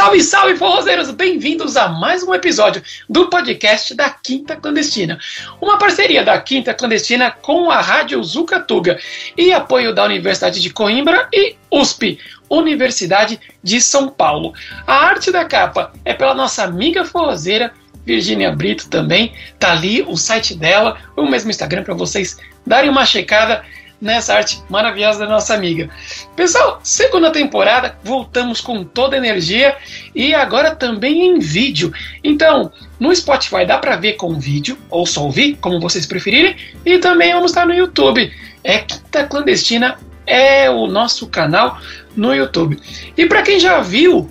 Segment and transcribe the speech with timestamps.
[0.00, 1.10] Salve, salve, forrozeiros!
[1.10, 5.18] Bem-vindos a mais um episódio do podcast da Quinta Clandestina.
[5.60, 8.98] Uma parceria da Quinta Clandestina com a Rádio Zucatuga
[9.36, 12.18] e apoio da Universidade de Coimbra e USP,
[12.48, 14.54] Universidade de São Paulo.
[14.86, 17.70] A arte da capa é pela nossa amiga forrozeira
[18.02, 19.34] Virginia Brito também.
[19.58, 23.62] Tá ali o site dela, o mesmo Instagram para vocês darem uma checada
[24.00, 25.90] nessa arte maravilhosa da nossa amiga.
[26.34, 29.76] Pessoal, segunda temporada, voltamos com toda a energia
[30.14, 31.92] e agora também em vídeo.
[32.24, 36.98] Então, no Spotify dá para ver com vídeo, ou só ouvir, como vocês preferirem, e
[36.98, 38.32] também vamos estar no YouTube.
[38.64, 41.78] É Quinta Clandestina é o nosso canal
[42.16, 42.78] no YouTube.
[43.16, 44.30] E para quem já viu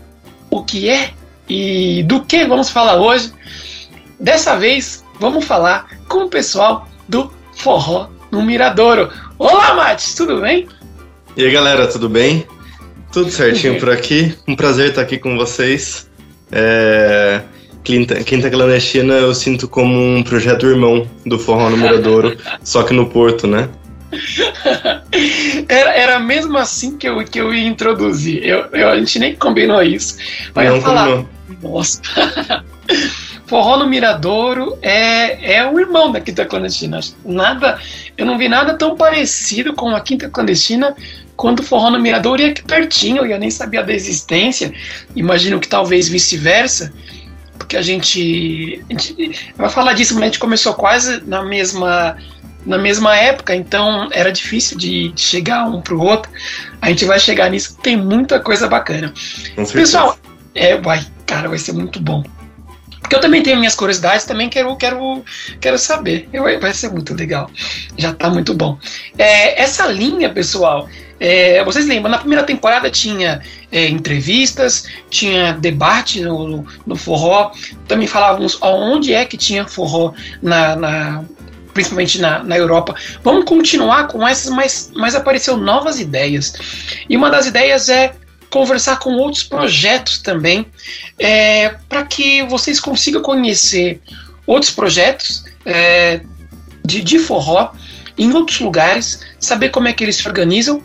[0.49, 1.11] o que é
[1.47, 3.31] e do que vamos falar hoje,
[4.19, 9.11] dessa vez vamos falar com o pessoal do Forró no Miradouro.
[9.39, 10.67] Olá, Mate, tudo bem?
[11.37, 12.45] E aí, galera, tudo bem?
[13.09, 14.35] Tudo certinho por aqui.
[14.45, 16.09] Um prazer estar aqui com vocês.
[16.51, 17.41] É...
[17.81, 22.93] Quinta, Quinta Clandestina eu sinto como um projeto irmão do Forró no Miradouro, só que
[22.93, 23.69] no Porto, né?
[25.69, 28.45] era, era mesmo assim que eu, que eu ia introduzir.
[28.45, 30.17] Eu, eu, a gente nem combinou isso.
[30.53, 31.29] Mas Não eu falar, combinou.
[31.61, 32.01] nossa.
[33.49, 36.99] Forró no Miradouro é, é o irmão da Quinta Clandestina.
[37.25, 37.79] Nada,
[38.15, 40.95] eu não vi nada tão parecido com a Quinta Clandestina
[41.35, 44.71] quando o Forró no Miradouro ia aqui pertinho, eu nem sabia da existência.
[45.15, 46.93] Imagino que talvez vice-versa,
[47.57, 52.17] porque a gente, a gente vai falar disso, mas a gente começou quase na mesma
[52.65, 56.29] na mesma época, então era difícil de, chegar um pro outro.
[56.81, 59.11] A gente vai chegar nisso, tem muita coisa bacana.
[59.73, 60.19] Pessoal,
[60.53, 62.21] é, vai, cara, vai ser muito bom.
[63.09, 65.25] Porque eu também tenho minhas curiosidades, também quero, quero,
[65.59, 66.29] quero saber.
[66.31, 67.49] Eu- vai ser muito legal.
[67.97, 68.77] Já tá muito bom.
[69.17, 70.87] É, essa linha, pessoal,
[71.19, 77.51] é, vocês lembram, na primeira temporada tinha é, entrevistas, tinha debate no, no, no forró,
[77.87, 81.23] também falávamos aonde é que tinha forró na, na-
[81.73, 82.93] principalmente na, na Europa.
[83.23, 86.53] Vamos continuar com essas, mas, mas apareceu novas ideias.
[87.09, 88.13] E uma das ideias é
[88.51, 90.65] conversar com outros projetos também,
[91.19, 94.01] é, para que vocês consigam conhecer
[94.47, 96.21] outros projetos é,
[96.83, 97.73] de, de forró
[98.17, 100.81] em outros lugares, saber como é que eles se organizam.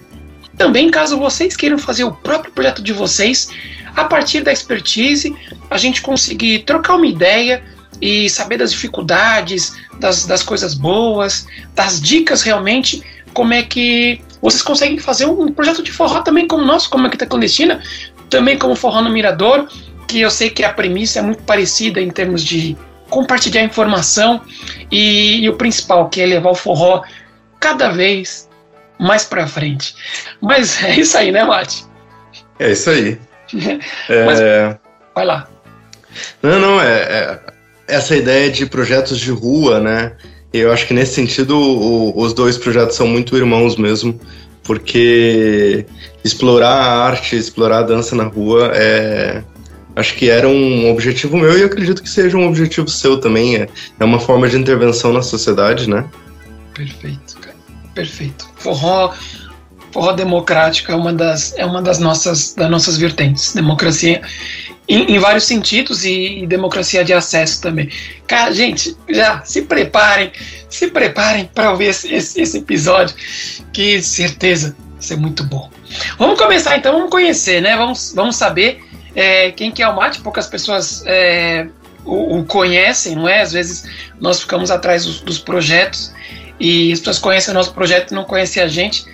[0.56, 3.48] Também, caso vocês queiram fazer o próprio projeto de vocês,
[3.96, 5.34] a partir da expertise,
[5.70, 7.62] a gente conseguir trocar uma ideia
[8.00, 13.02] e saber das dificuldades, das, das coisas boas, das dicas realmente,
[13.32, 17.06] como é que vocês conseguem fazer um projeto de forró também como o nosso, como
[17.06, 17.82] a Quinta Clandestina,
[18.28, 19.68] também como Forró no Mirador,
[20.06, 22.76] que eu sei que a premissa é muito parecida em termos de
[23.10, 24.40] compartilhar informação
[24.90, 27.02] e, e o principal, que é levar o forró
[27.60, 28.48] cada vez
[28.98, 29.94] mais pra frente.
[30.40, 31.84] Mas é isso aí, né, Mate?
[32.58, 33.18] É isso aí.
[34.26, 34.78] Mas- É...
[35.14, 35.48] Vai lá.
[36.42, 37.40] Não, não, é, é-
[37.86, 40.12] essa ideia de projetos de rua, né?
[40.52, 44.18] Eu acho que nesse sentido o- os dois projetos são muito irmãos mesmo,
[44.62, 45.84] porque
[46.24, 49.42] explorar a arte, explorar a dança na rua é.
[49.96, 53.56] Acho que era um objetivo meu e acredito que seja um objetivo seu também.
[53.56, 53.68] É,
[53.98, 56.04] é uma forma de intervenção na sociedade, né?
[56.74, 57.56] Perfeito, cara.
[57.94, 58.50] Perfeito.
[58.56, 59.12] Forró,
[59.92, 63.54] forró democrático é uma das, é uma das nossas, das nossas vertentes.
[63.54, 64.20] Democracia
[64.88, 67.88] em, em vários sentidos e, e democracia de acesso também.
[68.26, 70.32] Cara, gente, já se preparem,
[70.68, 73.14] se preparem para ouvir esse, esse, esse episódio,
[73.72, 75.70] que certeza vai ser muito bom.
[76.18, 77.76] Vamos começar então, vamos conhecer, né?
[77.76, 78.82] Vamos, vamos saber
[79.14, 81.66] é, quem que é o Mate, poucas pessoas é,
[82.04, 83.40] o, o conhecem, não é?
[83.40, 83.84] Às vezes
[84.20, 86.12] nós ficamos atrás dos, dos projetos
[86.58, 89.04] e as pessoas conhecem o nosso projeto e não conhecem a gente.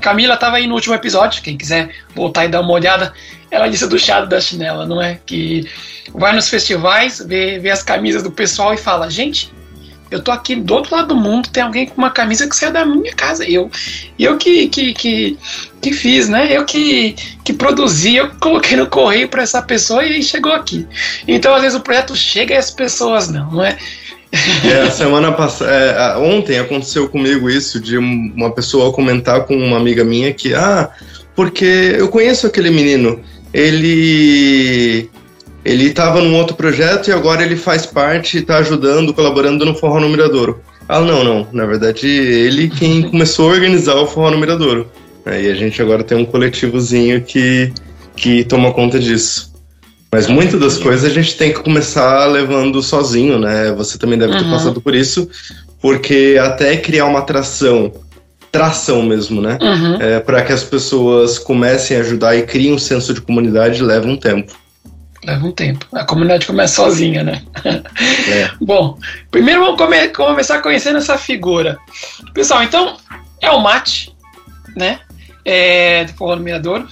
[0.00, 3.12] Camila estava aí no último episódio, quem quiser voltar e dar uma olhada,
[3.50, 5.18] ela disse do chá da chinela, não é?
[5.26, 5.68] Que
[6.14, 9.52] vai nos festivais, vê, vê as camisas do pessoal e fala, gente,
[10.10, 12.72] eu tô aqui do outro lado do mundo, tem alguém com uma camisa que saiu
[12.72, 13.44] da minha casa.
[13.44, 13.70] Eu,
[14.18, 15.38] eu que, que, que,
[15.82, 16.50] que fiz, né?
[16.50, 17.14] Eu que
[17.68, 20.86] produzi, eu coloquei no correio para essa pessoa e chegou aqui.
[21.26, 23.76] Então, às vezes, o projeto chega e as pessoas não, não é?
[24.64, 30.04] É, semana passada, ontem aconteceu comigo isso de um- uma pessoa comentar com uma amiga
[30.04, 30.90] minha que, ah,
[31.34, 33.20] porque eu conheço aquele menino,
[33.52, 35.08] ele
[35.64, 40.00] ele estava num outro projeto e agora ele faz parte, está ajudando, colaborando no Forró
[40.00, 40.60] no Miradouro.
[40.88, 44.90] Ah, não, não, na verdade ele quem começou a organizar o Forró no Miradouro.
[45.28, 47.72] Aí a gente agora tem um coletivozinho que
[48.16, 49.52] que toma conta disso.
[50.10, 53.70] Mas muitas das coisas a gente tem que começar levando sozinho, né?
[53.72, 54.50] Você também deve ter Uhum.
[54.50, 55.28] passado por isso,
[55.80, 57.92] porque até criar uma atração,
[58.50, 59.58] tração mesmo, né?
[59.60, 59.96] Uhum.
[60.00, 64.06] É, para que as pessoas comecem a ajudar e criem um senso de comunidade leva
[64.08, 64.52] um tempo.
[65.24, 65.86] Leva um tempo.
[65.92, 67.42] A comunidade começa sozinha, né?
[68.30, 68.50] É.
[68.60, 68.98] Bom,
[69.30, 71.78] primeiro vamos come começar conhecendo essa figura.
[72.34, 72.96] Pessoal, então,
[73.40, 74.12] é o mate,
[74.76, 75.00] né?
[75.50, 76.86] É, do forró nomeador.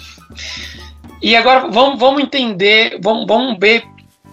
[1.21, 3.85] E agora vamos, vamos entender, vamos, vamos ver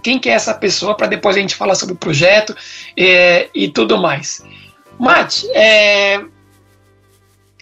[0.02, 2.56] quem que é essa pessoa para depois a gente falar sobre o projeto
[2.98, 4.44] é, e tudo mais.
[5.00, 6.22] Mate, é,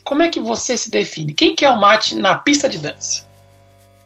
[0.04, 1.34] como é que você se define?
[1.34, 3.26] Quem que é o Mate na pista de dança?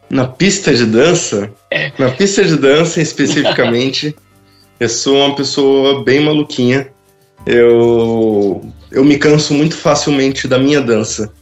[0.09, 1.51] Na pista de dança?
[1.71, 1.91] É.
[1.97, 4.15] Na pista de dança, especificamente,
[4.79, 6.89] eu sou uma pessoa bem maluquinha.
[7.45, 11.33] Eu, eu me canso muito facilmente da minha dança.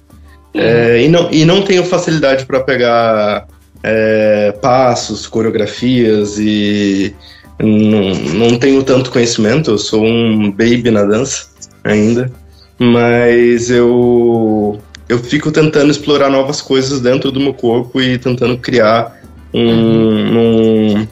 [0.53, 0.61] Uhum.
[0.61, 3.47] É, e, não, e não tenho facilidade para pegar
[3.81, 7.13] é, passos, coreografias e
[7.59, 9.71] não, não tenho tanto conhecimento.
[9.71, 11.47] Eu sou um baby na dança
[11.83, 12.31] ainda.
[12.79, 19.19] Mas eu eu fico tentando explorar novas coisas dentro do meu corpo e tentando criar
[19.53, 21.07] um, um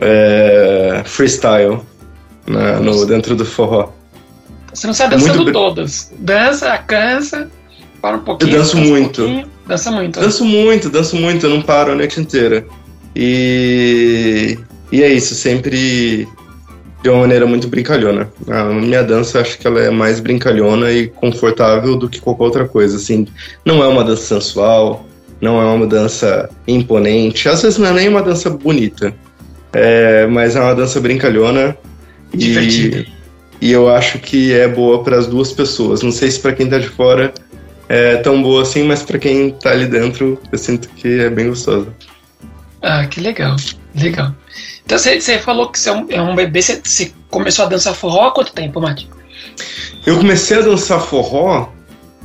[0.00, 1.80] é, freestyle
[2.46, 3.90] né, no, dentro do forró.
[4.72, 5.52] Você não sai é dançando muito...
[5.52, 6.12] todas.
[6.18, 7.50] Dança, cansa,
[8.00, 8.52] para um pouquinho.
[8.52, 9.24] Eu danço muito.
[9.24, 10.20] Um dança muito.
[10.20, 12.66] Danço muito, danço muito, eu não paro a noite inteira.
[13.14, 14.58] E,
[14.92, 16.28] e é isso, sempre
[17.02, 18.30] de uma maneira muito brincalhona.
[18.48, 22.68] A minha dança, acho que ela é mais brincalhona e confortável do que qualquer outra
[22.68, 22.96] coisa.
[22.96, 23.26] Assim,
[23.64, 25.06] não é uma dança sensual,
[25.40, 27.48] não é uma dança imponente.
[27.48, 29.14] Às vezes não é nem uma dança bonita,
[29.72, 31.76] é, mas é uma dança brincalhona
[32.32, 33.06] Divertida.
[33.60, 36.02] E, e eu acho que é boa para as duas pessoas.
[36.02, 37.32] Não sei se para quem está de fora
[37.90, 41.48] é tão boa assim, mas para quem está ali dentro, eu sinto que é bem
[41.48, 41.88] gostosa.
[42.80, 43.56] Ah, que legal,
[43.96, 44.32] legal.
[44.86, 48.28] Então você falou que você é um, é um bebê, você começou a dançar forró
[48.28, 49.10] há quanto tempo, Mati?
[50.06, 51.68] Eu comecei a dançar forró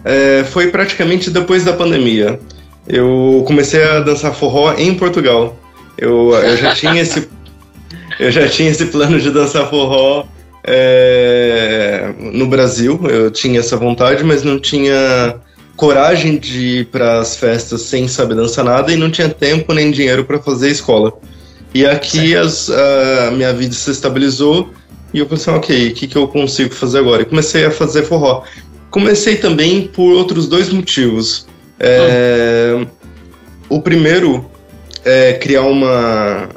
[0.04, 2.40] é, foi praticamente depois da pandemia.
[2.88, 5.58] Eu comecei a dançar forró em Portugal.
[5.98, 7.28] Eu, eu já tinha esse
[8.20, 10.26] eu já tinha esse plano de dançar forró
[10.64, 13.02] é, no Brasil.
[13.10, 15.40] Eu tinha essa vontade, mas não tinha
[15.76, 19.92] coragem de ir para as festas sem saber dançar nada e não tinha tempo nem
[19.92, 21.14] dinheiro para fazer escola.
[21.74, 24.72] E aqui as, a minha vida se estabilizou
[25.14, 27.22] e eu pensei, ok, o que, que eu consigo fazer agora?
[27.22, 28.44] E comecei a fazer forró.
[28.90, 31.48] Comecei também por outros dois motivos.
[31.80, 32.88] É, hum.
[33.68, 34.50] O primeiro
[35.04, 36.50] é criar uma.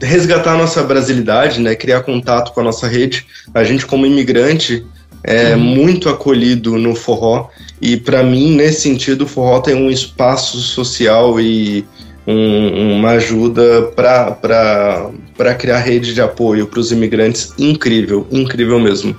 [0.00, 1.74] resgatar a nossa brasilidade, né?
[1.74, 3.26] Criar contato com a nossa rede.
[3.54, 4.86] A gente, como imigrante,
[5.22, 5.58] é hum.
[5.58, 7.48] muito acolhido no forró.
[7.80, 11.84] E para mim, nesse sentido, o forró tem um espaço social e
[12.26, 19.16] um, uma ajuda para criar rede de apoio para os imigrantes incrível, incrível mesmo.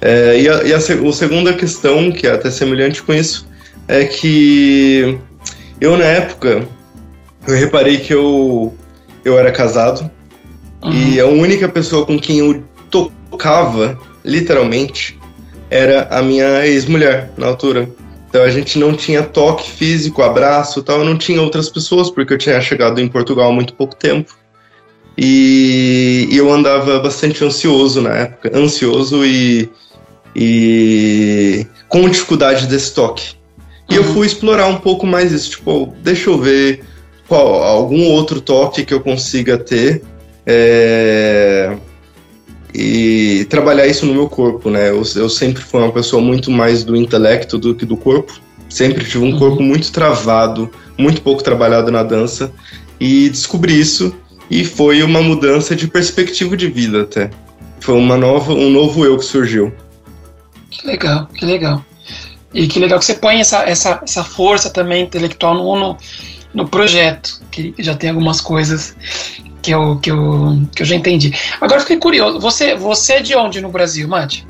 [0.00, 3.46] É, e a, e a, a segunda questão, que é até semelhante com isso,
[3.88, 5.18] é que
[5.80, 6.66] eu, na época,
[7.46, 8.74] eu reparei que eu,
[9.24, 10.10] eu era casado
[10.82, 10.92] uhum.
[10.92, 15.18] e a única pessoa com quem eu tocava, literalmente,
[15.70, 17.88] era a minha ex-mulher na altura.
[18.28, 22.34] Então a gente não tinha toque físico, abraço tal, eu não tinha outras pessoas, porque
[22.34, 24.36] eu tinha chegado em Portugal há muito pouco tempo.
[25.16, 29.70] E, e eu andava bastante ansioso na época, ansioso e,
[30.34, 33.34] e com dificuldade desse toque.
[33.88, 34.04] E uhum.
[34.04, 36.84] eu fui explorar um pouco mais isso, tipo, deixa eu ver
[37.26, 40.02] qual, algum outro toque que eu consiga ter.
[40.44, 41.75] É,
[43.46, 44.90] trabalhar isso no meu corpo, né?
[44.90, 48.40] Eu, eu, sempre fui uma pessoa muito mais do intelecto do que do corpo.
[48.68, 49.38] Sempre tive um uhum.
[49.38, 52.52] corpo muito travado, muito pouco trabalhado na dança.
[52.98, 54.14] E descobri isso
[54.50, 57.30] e foi uma mudança de perspectiva de vida até.
[57.80, 59.72] Foi uma nova, um novo eu que surgiu.
[60.70, 61.84] Que legal, que legal.
[62.54, 65.96] E que legal que você põe essa, essa, essa força também intelectual no, no,
[66.54, 68.96] no projeto, que já tem algumas coisas
[69.66, 71.32] que eu, que eu, que eu já entendi.
[71.60, 74.46] Agora fiquei curioso, você, você é de onde no Brasil, Mate?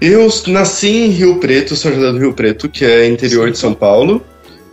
[0.00, 3.52] Eu nasci em Rio Preto, São José do Rio Preto, que é interior Sim.
[3.52, 4.22] de São Paulo.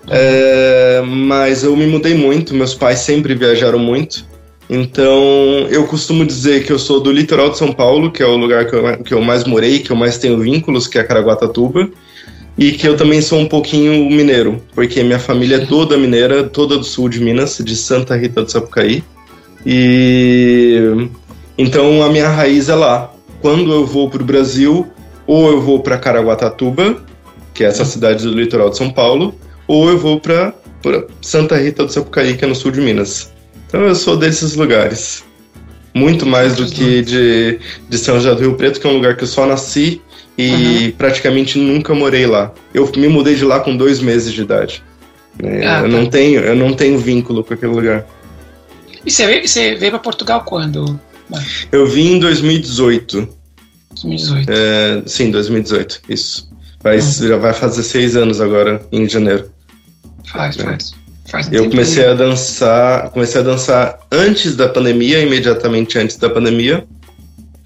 [0.08, 4.24] É, mas eu me mudei muito, meus pais sempre viajaram muito.
[4.70, 8.38] Então eu costumo dizer que eu sou do litoral de São Paulo, que é o
[8.38, 11.90] lugar que eu, que eu mais morei, que eu mais tenho vínculos, que é Caraguatatuba.
[12.58, 16.78] E que eu também sou um pouquinho mineiro, porque minha família é toda mineira, toda
[16.78, 19.04] do sul de Minas, de Santa Rita do Sapucaí.
[19.66, 21.10] E
[21.58, 23.12] então a minha raiz é lá.
[23.42, 24.88] Quando eu vou para o Brasil,
[25.26, 26.98] ou eu vou para Caraguatatuba,
[27.54, 29.36] que é essa cidade do litoral de São Paulo,
[29.68, 30.54] ou eu vou para
[31.22, 33.34] Santa Rita do Sapucaí, que é no sul de Minas.
[33.68, 35.24] Então eu sou desses lugares.
[35.94, 39.16] Muito mais do que de, de São José do Rio Preto, que é um lugar
[39.16, 40.02] que eu só nasci
[40.38, 40.92] e uhum.
[40.98, 42.52] praticamente nunca morei lá.
[42.74, 44.84] Eu me mudei de lá com dois meses de idade.
[45.42, 45.66] Né?
[45.66, 45.88] Ah, eu, tá.
[45.88, 48.06] não tenho, eu não tenho vínculo com aquele lugar.
[49.06, 51.00] E você veio, você veio para Portugal quando?
[51.72, 53.28] Eu vim em 2018.
[53.92, 54.52] 2018.
[54.52, 56.50] É, sim, 2018, isso.
[56.82, 57.28] Faz, uhum.
[57.30, 59.50] Já vai fazer seis anos agora, em janeiro.
[60.26, 60.64] Faz, é.
[60.64, 60.94] faz.
[61.30, 66.86] faz eu comecei a dançar, comecei a dançar antes da pandemia, imediatamente antes da pandemia.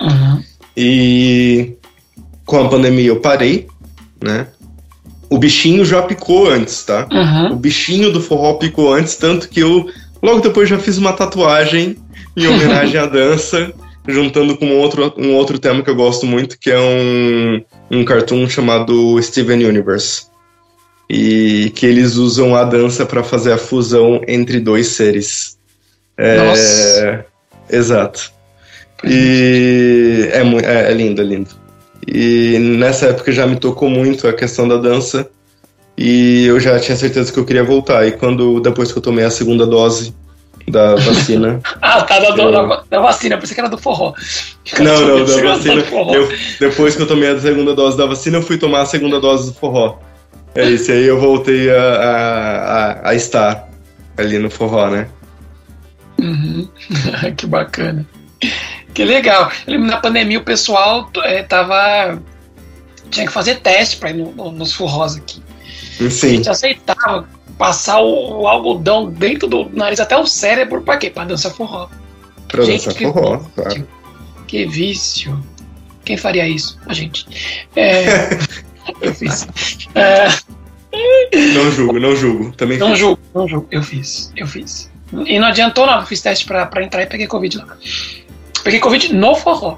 [0.01, 0.43] Uhum.
[0.75, 1.74] E
[2.46, 3.67] com a pandemia eu parei,
[4.24, 4.48] né?
[5.29, 7.08] O bichinho já picou antes, tá?
[7.12, 7.53] Uhum.
[7.53, 9.89] O bichinho do forró picou antes, tanto que eu
[10.22, 11.98] logo depois já fiz uma tatuagem
[12.36, 13.74] em homenagem à dança,
[14.08, 17.62] juntando com um outro, um outro tema que eu gosto muito, que é um,
[17.92, 20.28] um cartoon chamado Steven Universe.
[21.12, 25.58] E que eles usam a dança para fazer a fusão entre dois seres.
[26.16, 27.26] É, Nossa.
[27.70, 28.32] Exato.
[29.04, 31.50] E é, é, é lindo, é lindo.
[32.08, 35.30] E nessa época já me tocou muito a questão da dança.
[36.01, 38.08] E eu já tinha certeza que eu queria voltar.
[38.08, 40.15] E quando depois que eu tomei a segunda dose
[40.65, 41.60] da vacina.
[41.82, 42.51] ah, tá, da, eu...
[42.53, 44.13] da, da, vacina, pensei que era do forró.
[44.79, 45.84] Não, não, da vacina.
[46.13, 49.20] Eu, depois que eu tomei a segunda dose da vacina, eu fui tomar a segunda
[49.20, 50.00] dose do forró.
[50.56, 53.68] É isso, aí eu voltei a, a, a, a estar
[54.18, 55.10] ali no forró, né?
[56.18, 56.65] Uhum.
[57.36, 58.08] que bacana.
[58.94, 59.51] Que legal.
[59.68, 62.22] Na pandemia o pessoal é, tava.
[63.12, 65.41] Tinha que fazer teste para ir no, no, nos forrós aqui.
[66.10, 66.27] Sim.
[66.27, 67.27] A gente aceitava
[67.58, 71.10] passar o, o, algodão dentro do nariz até o cérebro pra quê?
[71.10, 71.89] Pra dançar forró.
[72.48, 73.88] Pra gente, dançar que forró, vício, claro.
[74.48, 75.44] Que vício.
[76.06, 76.79] Quem faria isso?
[76.88, 77.25] A gente.
[77.75, 78.29] É,
[79.01, 79.48] eu fiz.
[79.94, 80.29] É,
[81.53, 82.51] não julgo, não julgo.
[82.53, 83.00] Também não fiz.
[83.00, 83.68] julgo, não julgo.
[83.70, 84.89] Eu fiz, eu fiz.
[85.25, 86.00] E não adiantou, não.
[86.00, 87.77] Eu fiz teste pra, pra entrar e peguei Covid lá.
[88.63, 89.77] Peguei Covid no forró.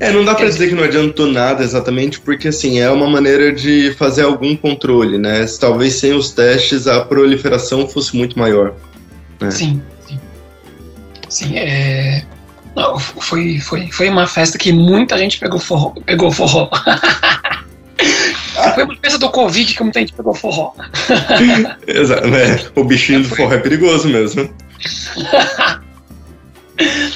[0.00, 3.52] É, não dá para dizer que não adiantou nada exatamente, porque assim, é uma maneira
[3.52, 5.46] de fazer algum controle, né?
[5.60, 8.74] Talvez sem os testes a proliferação fosse muito maior.
[9.40, 9.50] Né?
[9.50, 10.18] Sim, sim.
[11.28, 12.24] Sim, é.
[12.74, 15.92] Não, foi, foi, foi uma festa que muita gente pegou forró.
[16.04, 16.68] Pegou forró.
[18.74, 20.72] foi uma festa do Covid que muita gente pegou forró.
[21.86, 22.60] Exato, né?
[22.74, 24.52] O bichinho do forró é perigoso mesmo.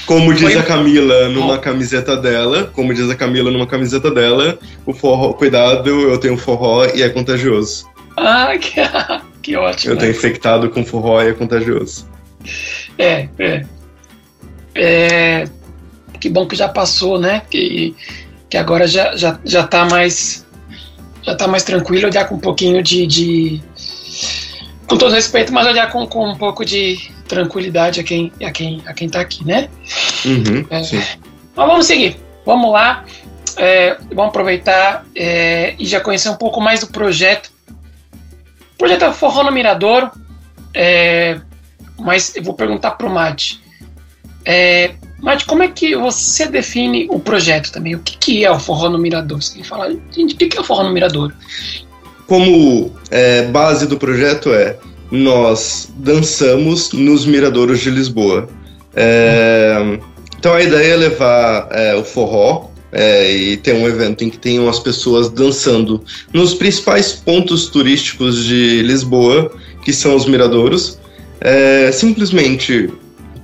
[0.06, 0.56] Como diz Foi...
[0.56, 5.88] a Camila numa camiseta dela, como diz a Camila numa camiseta dela, o forró, cuidado,
[5.88, 7.86] eu tenho forró e é contagioso.
[8.16, 8.80] Ah, que,
[9.42, 9.94] que ótimo.
[9.94, 12.08] Eu tenho infectado com forró e é contagioso.
[12.96, 13.66] É, é.
[14.74, 15.44] é
[16.20, 17.42] que bom que já passou, né?
[17.50, 17.94] Que,
[18.48, 20.46] que agora já, já, já tá mais
[21.22, 23.62] já tá mais tranquilo, olhar com um pouquinho de, de
[24.86, 28.82] com todo respeito, mas olhar com, com um pouco de tranquilidade a quem, a quem,
[28.86, 29.68] a quem tá aqui, né?
[30.24, 30.80] Uhum, é.
[30.80, 30.90] Mas
[31.54, 32.16] vamos seguir.
[32.44, 33.04] Vamos lá.
[33.56, 37.50] É, vamos aproveitar é, e já conhecer um pouco mais do projeto.
[38.74, 40.10] O projeto é Forró no Mirador,
[40.72, 41.40] é,
[41.98, 43.60] mas eu vou perguntar pro Mate.
[44.44, 47.96] É, Mate, como é que você define o projeto também?
[47.96, 49.42] O que, que é o Forró no Mirador?
[49.42, 51.34] Você fala, gente, o que, que é o Forró no Mirador?
[52.28, 54.78] Como é, base do projeto é
[55.10, 58.48] nós dançamos nos miradouros de Lisboa.
[58.94, 59.98] É,
[60.38, 64.38] então a ideia é levar é, o forró é, e ter um evento em que
[64.38, 69.50] tenham as pessoas dançando nos principais pontos turísticos de Lisboa,
[69.84, 70.98] que são os miradouros,
[71.40, 72.90] é, simplesmente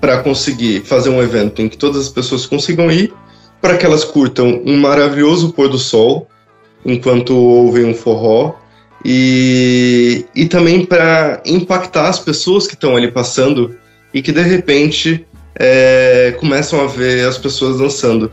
[0.01, 3.13] para conseguir fazer um evento em que todas as pessoas consigam ir,
[3.61, 6.29] para que elas curtam um maravilhoso pôr do sol
[6.85, 8.55] enquanto ouvem um forró
[9.05, 13.77] e, e também para impactar as pessoas que estão ali passando
[14.13, 18.33] e que de repente é, começam a ver as pessoas dançando.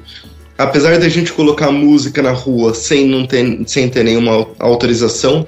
[0.57, 5.45] Apesar de a gente colocar música na rua sem, não ter, sem ter nenhuma autorização,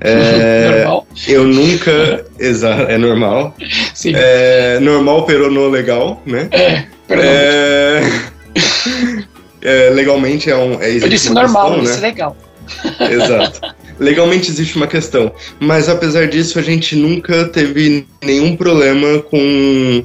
[0.00, 0.84] é,
[1.26, 2.24] eu nunca.
[2.38, 3.56] Exato, é normal.
[3.94, 4.12] Sim.
[4.14, 6.48] É, normal, pero não legal, né?
[6.50, 8.02] É, é,
[9.62, 10.80] é, legalmente é um.
[10.82, 12.08] É, eu disse normal, questão, disse né?
[12.08, 12.36] legal.
[13.00, 13.60] Exato.
[13.98, 20.04] Legalmente existe uma questão, mas apesar disso a gente nunca teve nenhum problema com,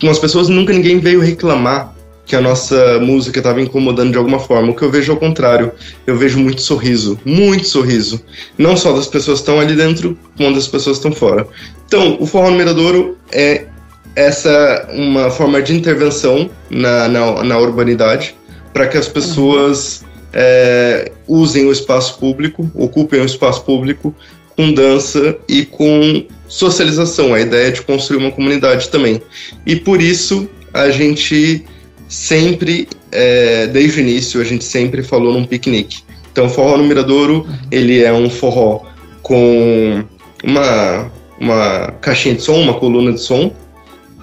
[0.00, 1.92] com as pessoas, nunca ninguém veio reclamar
[2.24, 4.70] que a nossa música estava incomodando de alguma forma.
[4.70, 5.72] O que eu vejo ao contrário,
[6.06, 8.22] eu vejo muito sorriso, muito sorriso.
[8.56, 11.46] Não só das pessoas que estão ali dentro, como das pessoas que estão fora.
[11.86, 13.66] Então, o Forró no Miradouro é
[14.14, 18.36] essa uma forma de intervenção na, na, na urbanidade
[18.72, 24.14] para que as pessoas é, usem o espaço público, ocupem o espaço público
[24.56, 27.34] com dança e com socialização.
[27.34, 29.20] A ideia é de construir uma comunidade também.
[29.66, 31.64] E por isso a gente
[32.08, 36.02] sempre, é, desde o início, a gente sempre falou num piquenique.
[36.30, 38.80] Então, o forró no Miradouro, ele é um forró
[39.22, 40.02] com
[40.42, 43.52] uma, uma caixinha de som, uma coluna de som,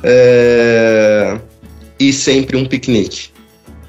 [0.04, 1.38] é,
[2.00, 3.30] e sempre um piquenique.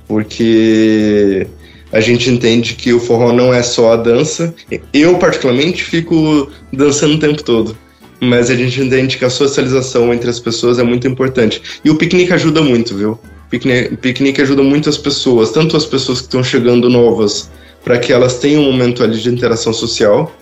[0.06, 1.46] Porque
[1.92, 4.54] a gente entende que o forró não é só a dança.
[4.92, 7.76] Eu, particularmente, fico dançando o tempo todo.
[8.20, 11.62] Mas a gente entende que a socialização entre as pessoas é muito importante.
[11.84, 13.18] E o piquenique ajuda muito, viu?
[13.48, 17.50] Piquenique, piquenique ajuda muito as pessoas, tanto as pessoas que estão chegando novas,
[17.82, 20.32] para que elas tenham um momento ali de interação social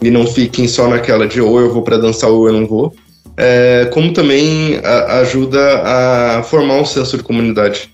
[0.00, 2.94] e não fiquem só naquela de ou eu vou para dançar ou eu não vou.
[3.36, 7.90] É, como também a, ajuda a formar um senso de comunidade.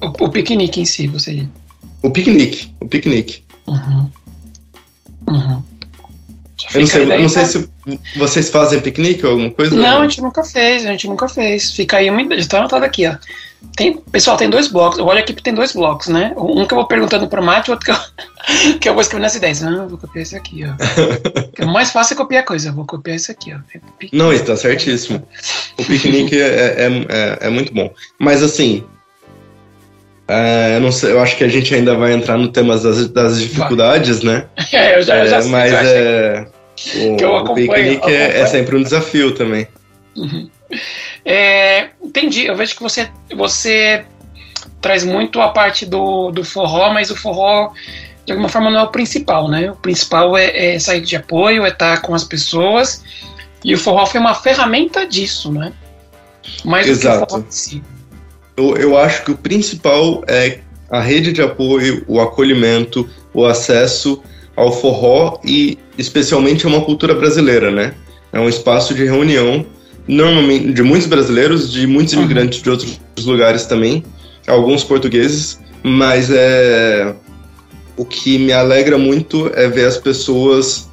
[0.00, 1.46] O, o piquenique em si, você.
[2.02, 3.42] O piquenique, o piquenique.
[3.66, 4.10] Uhum.
[5.28, 5.62] Uhum.
[6.74, 7.68] Eu não sei, eu não sei se
[8.16, 9.74] vocês fazem piquenique ou alguma coisa?
[9.74, 11.70] Não, a gente nunca fez, a gente nunca fez.
[11.72, 13.16] Fica aí uma ideia, está anotado aqui, ó.
[13.74, 14.98] Tem, pessoal, tem dois blocos.
[14.98, 16.32] Olha aqui que tem dois blocos, né?
[16.36, 19.26] Um que eu vou perguntando para o Mate, outro que eu, que eu vou escrevendo
[19.26, 19.60] as ideias.
[19.62, 21.64] Não, eu vou copiar esse aqui, ó.
[21.64, 22.68] o mais fácil é copiar coisa.
[22.68, 23.58] Eu vou copiar esse aqui, ó.
[24.12, 25.26] Não, está certíssimo.
[25.78, 27.92] O piquenique é, é, é, é, muito bom.
[28.18, 28.84] Mas assim,
[30.30, 33.08] é, eu não sei, eu acho que a gente ainda vai entrar no tema das,
[33.08, 34.44] das dificuldades, né?
[34.70, 36.46] É, eu já, eu já sei, Mas é,
[37.10, 39.66] o, que eu o piquenique é, é, sempre um desafio também.
[40.14, 40.50] Uhum.
[41.24, 42.44] É, entendi.
[42.44, 44.04] Eu vejo que você, você
[44.82, 47.72] traz muito a parte do, do forró, mas o forró,
[48.26, 49.70] de alguma forma, não é o principal, né?
[49.70, 53.02] O principal é, é sair de apoio, é estar com as pessoas.
[53.64, 55.72] E o forró foi uma ferramenta disso, né?
[56.66, 57.20] Mais Exato.
[57.20, 57.82] do que o forró em si
[58.58, 60.58] eu, eu acho que o principal é
[60.90, 64.20] a rede de apoio, o acolhimento, o acesso
[64.56, 67.94] ao forró e especialmente a uma cultura brasileira, né?
[68.32, 69.64] É um espaço de reunião,
[70.08, 72.22] normalmente de muitos brasileiros, de muitos uhum.
[72.22, 74.02] imigrantes de outros lugares também,
[74.46, 77.14] alguns portugueses, mas é
[77.96, 80.88] o que me alegra muito é ver as pessoas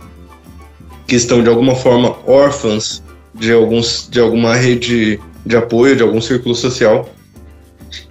[1.07, 6.19] que estão de alguma forma órfãs de alguns de alguma rede de apoio, de algum
[6.19, 7.07] círculo social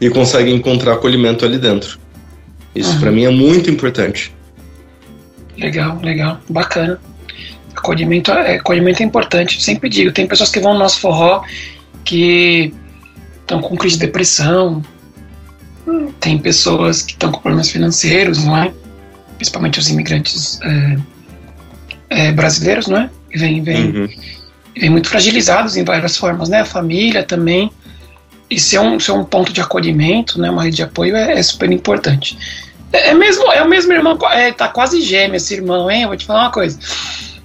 [0.00, 1.98] e consegue encontrar acolhimento ali dentro.
[2.74, 3.00] Isso uhum.
[3.00, 4.34] para mim é muito importante.
[5.56, 6.98] Legal, legal, bacana.
[7.76, 10.12] Acolhimento é, acolhimento é importante, sempre digo.
[10.12, 11.42] Tem pessoas que vão no nosso forró
[12.04, 12.72] que
[13.40, 14.82] estão com crise de depressão,
[16.20, 18.72] tem pessoas que estão com problemas financeiros, não é?
[19.36, 20.98] Principalmente os imigrantes é,
[22.10, 23.10] é, brasileiros, não é?
[23.34, 24.08] Vêm vem, uhum.
[24.76, 26.60] vem muito fragilizados em várias formas, né?
[26.60, 27.70] A família também
[28.50, 31.42] e ser um, ser um ponto de acolhimento, né, uma rede de apoio é, é
[31.42, 32.36] super importante.
[32.92, 36.02] É, é, mesmo, é o mesmo irmão, é, tá quase gêmeo esse irmão, hein?
[36.02, 36.78] Eu vou te falar uma coisa.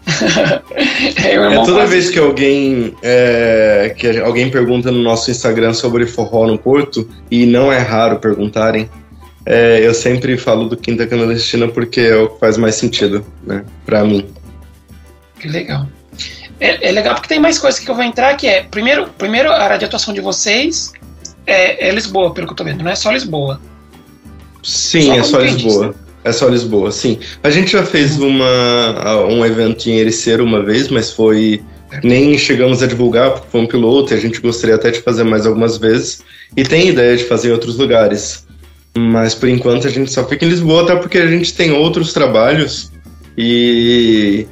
[1.23, 2.13] é, é toda vez gêmeo.
[2.13, 7.71] que alguém é, que alguém pergunta no nosso Instagram sobre forró no Porto, e não
[7.71, 8.89] é raro perguntarem,
[9.45, 13.63] é, eu sempre falo do Quinta Clandestina porque é o que faz mais sentido, né,
[13.85, 14.27] pra mim.
[15.39, 15.87] Que legal.
[16.59, 19.49] É, é, legal porque tem mais coisas que eu vou entrar, que é, primeiro, primeiro
[19.49, 20.91] a área de atuação de vocês
[21.47, 23.59] é, é Lisboa, pelo que eu tô vendo, não é só Lisboa.
[24.61, 25.95] Sim, só é só Lisboa.
[26.23, 27.17] É só Lisboa, sim.
[27.41, 28.27] A gente já fez uhum.
[28.27, 31.61] uma, um evento em Ericeira uma vez, mas foi.
[32.03, 35.23] Nem chegamos a divulgar, porque foi um piloto e a gente gostaria até de fazer
[35.23, 36.21] mais algumas vezes.
[36.55, 38.45] E tem ideia de fazer em outros lugares.
[38.95, 42.13] Mas por enquanto a gente só fica em Lisboa, até porque a gente tem outros
[42.13, 42.91] trabalhos
[43.35, 44.45] e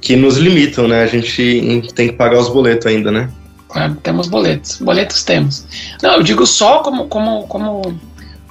[0.00, 1.02] que nos limitam, né?
[1.02, 3.30] A gente tem que pagar os boletos ainda, né?
[3.68, 4.78] Claro, temos boletos.
[4.78, 5.66] Boletos temos.
[6.02, 7.98] Não, eu digo só como, como, como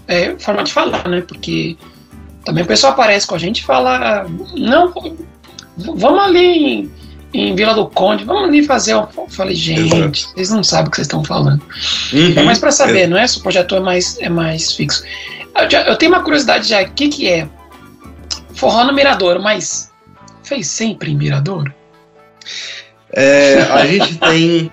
[0.08, 1.22] é, forma de falar, né?
[1.22, 1.78] Porque
[2.44, 4.94] também o pessoal aparece com a gente e fala: não,
[5.78, 6.92] vamos ali em,
[7.34, 8.94] em, Vila do Conde, vamos ali fazer.
[8.94, 10.30] Eu falei, gente, Exato.
[10.36, 11.64] vocês não sabem o que vocês estão falando.
[12.12, 12.34] Uhum.
[12.36, 13.08] É mais para saber, é.
[13.08, 13.26] não é?
[13.26, 15.04] Se o projeto é mais, é mais fixo.
[15.56, 17.48] Eu, já, eu tenho uma curiosidade já: o que, que é?
[18.56, 19.93] Forró no Mirador, mas
[20.44, 21.74] fez sempre em Mirador?
[23.12, 24.72] É, a gente tem.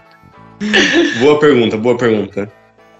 [1.20, 2.50] boa pergunta, boa pergunta.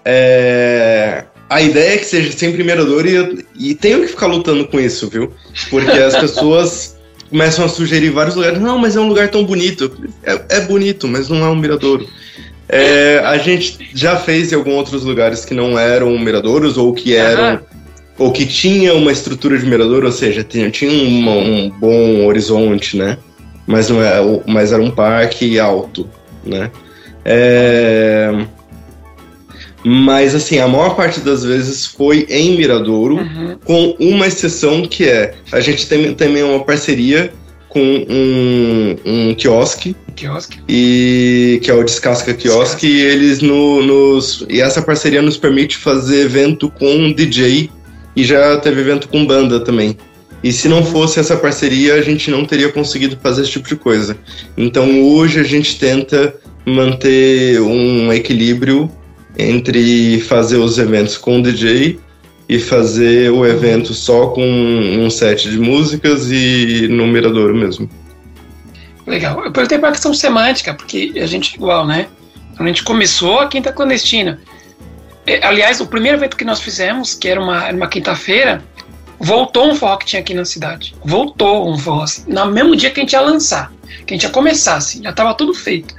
[0.03, 4.67] É, a ideia é que seja sempre em Mirador e, e tenho que ficar lutando
[4.67, 5.33] com isso, viu?
[5.69, 6.97] Porque as pessoas
[7.29, 8.59] começam a sugerir vários lugares.
[8.59, 9.91] Não, mas é um lugar tão bonito.
[10.23, 12.07] É, é bonito, mas não é um miradouro.
[12.69, 17.13] É, a gente já fez em alguns outros lugares que não eram miradouros ou que
[17.13, 17.59] eram
[18.21, 22.95] ou que tinha uma estrutura de mirador, ou seja, tinha, tinha uma, um bom horizonte,
[22.95, 23.17] né?
[23.65, 26.07] Mas, não é, mas era um parque alto,
[26.45, 26.69] né?
[27.25, 28.45] É...
[29.83, 33.57] Mas, assim, a maior parte das vezes foi em Miradouro, uhum.
[33.65, 37.33] com uma exceção que é, a gente tem também uma parceria
[37.67, 44.45] com um, um quiosque, quiosque, e que é o Descasca Quiosque, e eles no, nos
[44.47, 47.71] e essa parceria nos permite fazer evento com um DJ
[48.21, 49.97] e já teve evento com banda também.
[50.43, 53.75] E se não fosse essa parceria, a gente não teria conseguido fazer esse tipo de
[53.75, 54.15] coisa.
[54.55, 58.91] Então hoje a gente tenta manter um equilíbrio
[59.35, 61.99] entre fazer os eventos com o DJ
[62.47, 67.89] e fazer o evento só com um set de músicas e no miradouro mesmo.
[69.07, 69.43] Legal.
[69.43, 72.07] Eu perguntei para a questão semântica, porque a gente igual, né?
[72.59, 74.39] A gente começou a Quinta Clandestina.
[75.31, 78.61] É, aliás, o primeiro evento que nós fizemos, que era uma, uma quinta-feira,
[79.17, 80.93] voltou um forró que tinha aqui na cidade.
[81.05, 83.71] Voltou um forró, assim, no mesmo dia que a gente ia lançar,
[84.05, 85.95] que a gente ia começar, assim, já estava tudo feito.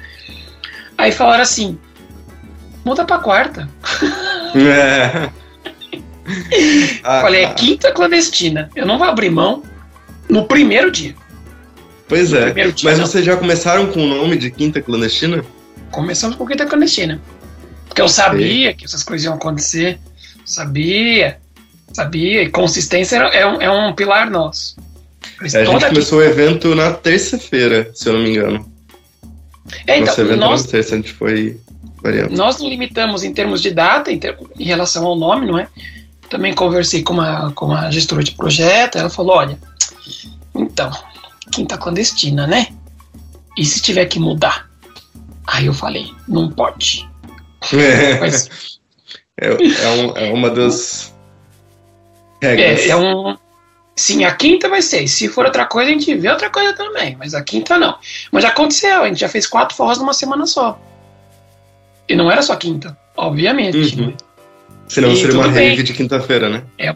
[0.98, 1.78] Aí falaram assim,
[2.84, 3.68] muda pra quarta.
[4.54, 5.30] É.
[7.02, 8.68] ah, Falei, é quinta clandestina.
[8.76, 9.62] Eu não vou abrir mão
[10.28, 11.14] no primeiro dia.
[12.06, 12.50] Pois é.
[12.50, 13.06] Dia, Mas não.
[13.06, 15.42] vocês já começaram com o nome de quinta clandestina?
[15.90, 17.18] Começamos com quinta clandestina.
[17.92, 20.00] Porque eu sabia que essas coisas iam acontecer.
[20.46, 21.38] Sabia.
[21.92, 22.42] Sabia.
[22.42, 24.76] E consistência é um, é um pilar nosso.
[25.42, 28.72] É, a gente começou o evento na terça-feira, se eu não me engano.
[29.87, 31.61] É, então, Nosso evento nós, na terça, a gente foi
[32.02, 32.35] variando.
[32.35, 35.68] Nós limitamos em termos de data, em, ter, em relação ao nome, não é?
[36.31, 39.59] Também conversei com uma, com uma gestora de projeto, ela falou, olha,
[40.55, 40.90] então,
[41.52, 42.68] quinta clandestina, né?
[43.59, 44.70] E se tiver que mudar?
[45.46, 47.12] Aí eu falei, não pode.
[47.72, 48.48] É, Mas,
[49.40, 51.14] é, é, um, é uma das
[52.42, 52.81] regras.
[52.81, 53.37] É, é, um.
[53.94, 55.07] Sim, a quinta vai ser.
[55.07, 57.16] Se for outra coisa, a gente vê outra coisa também.
[57.16, 57.96] Mas a quinta não.
[58.31, 60.81] Mas já aconteceu, a gente já fez quatro forrós numa semana só.
[62.09, 64.01] E não era só quinta, obviamente.
[64.01, 64.14] Uhum.
[64.88, 65.70] Senão e seria uma bem.
[65.70, 66.62] rave de quinta-feira, né?
[66.79, 66.94] É,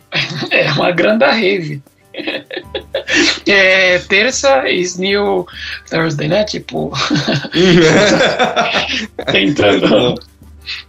[0.51, 1.83] é uma grande rave.
[3.47, 5.47] é, terça is new
[5.89, 6.45] Thursday, né?
[6.45, 6.93] Tipo.
[9.31, 10.15] Tentando.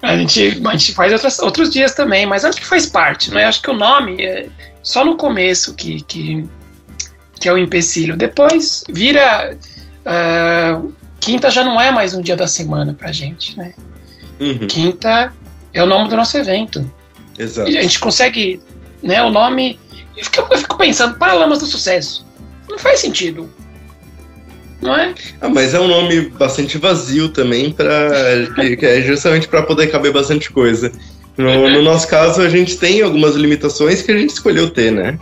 [0.02, 3.46] A gente, a gente faz outras, outros dias também, mas acho que faz parte, né?
[3.46, 4.48] Acho que o nome é
[4.82, 6.48] só no começo que, que,
[7.40, 8.16] que é o empecilho.
[8.18, 9.58] Depois vira.
[10.06, 13.74] Uh, quinta já não é mais um dia da semana pra gente, né?
[14.40, 14.68] Uhum.
[14.68, 15.34] Quinta
[15.74, 16.90] é o nome do nosso evento.
[17.38, 17.70] Exato.
[17.70, 18.62] E a gente consegue,
[19.04, 19.22] né?
[19.22, 19.80] O nome.
[20.16, 22.26] Eu fico, eu fico pensando, Paralamas do Sucesso.
[22.68, 23.50] Não faz sentido
[24.82, 25.14] não é?
[25.42, 30.12] Ah, mas é um nome bastante vazio também, para que, é justamente para poder caber
[30.12, 30.92] bastante coisa.
[31.38, 35.20] No, no, nosso caso, a gente tem algumas limitações que a gente escolheu ter, né?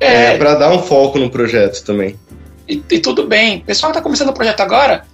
[0.00, 2.18] É, é para dar um foco no projeto também.
[2.68, 3.58] E, e tudo bem.
[3.58, 5.04] O pessoal que tá começando o projeto agora,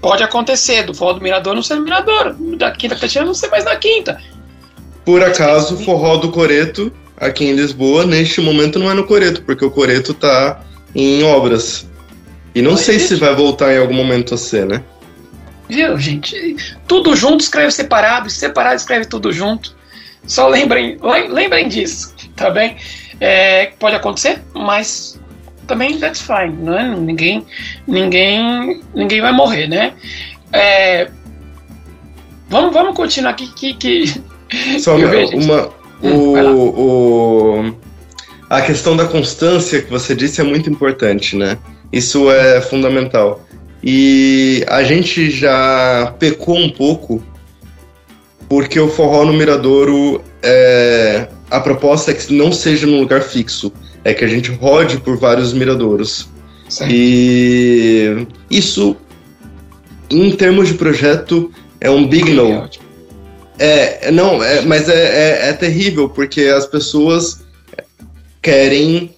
[0.00, 3.48] pode acontecer do forró do Mirador não ser no Mirador, da Quinta Catina não ser
[3.48, 4.20] mais na Quinta.
[5.02, 9.42] Por acaso, o forró do Coreto, aqui em Lisboa, neste momento não é no Coreto,
[9.42, 10.62] porque o Coreto tá
[10.94, 11.86] em obras.
[12.54, 14.82] E não sei se vai voltar em algum momento a ser, né?
[15.68, 16.56] Viu, gente?
[16.86, 19.74] Tudo junto escreve separado, separado escreve tudo junto.
[20.26, 20.98] Só lembrem,
[21.30, 22.76] lembrem disso, tá bem?
[23.20, 25.20] É, pode acontecer, mas
[25.66, 26.88] também that's fine, não é?
[26.96, 27.46] Ninguém,
[27.86, 29.94] ninguém, ninguém vai morrer, né?
[30.52, 31.10] É,
[32.48, 34.22] vamos, vamos continuar aqui que, que
[34.78, 35.68] só uma, uma
[36.02, 37.76] hum, o, o,
[38.48, 41.58] a questão da constância que você disse é muito importante, né?
[41.94, 43.46] Isso é fundamental.
[43.80, 47.22] E a gente já pecou um pouco
[48.48, 53.72] porque o forró no Miradouro, é, a proposta é que não seja num lugar fixo,
[54.02, 56.28] é que a gente rode por vários miradouros.
[56.68, 56.90] Certo.
[56.92, 58.96] E isso,
[60.10, 62.68] em termos de projeto, é um big no.
[63.56, 67.44] É, não, é, mas é, é, é terrível porque as pessoas
[68.42, 69.13] querem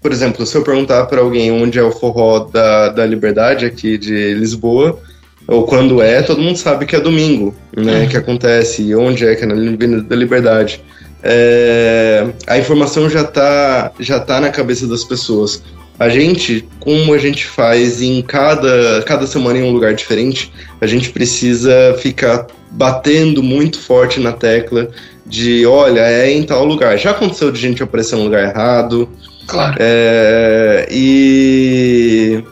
[0.00, 3.98] por exemplo, se eu perguntar para alguém onde é o forró da, da Liberdade aqui
[3.98, 4.98] de Lisboa,
[5.46, 8.08] ou quando é, todo mundo sabe que é domingo, né, uhum.
[8.08, 10.82] que acontece, e onde é que é na Avenida da Liberdade.
[11.22, 15.62] É, a informação já está já tá na cabeça das pessoas.
[15.98, 20.86] A gente, como a gente faz em cada, cada semana em um lugar diferente, a
[20.86, 24.88] gente precisa ficar batendo muito forte na tecla
[25.26, 26.96] de, olha, é em tal lugar.
[26.96, 29.08] Já aconteceu de gente aparecer no lugar errado,
[29.50, 29.76] Claro.
[29.78, 32.42] É, e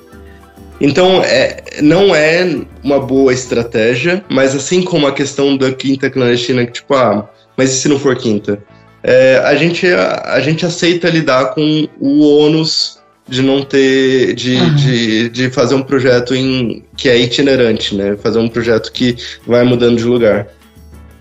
[0.80, 6.66] então é, não é uma boa estratégia, mas assim como a questão da quinta clandestina,
[6.66, 8.62] que tipo, ah, mas e se não for quinta?
[9.02, 14.34] É, a, gente, a, a, gente aceita lidar com o ônus de não ter.
[14.34, 14.74] De, uhum.
[14.74, 18.16] de, de fazer um projeto em, que é itinerante, né?
[18.16, 20.48] Fazer um projeto que vai mudando de lugar.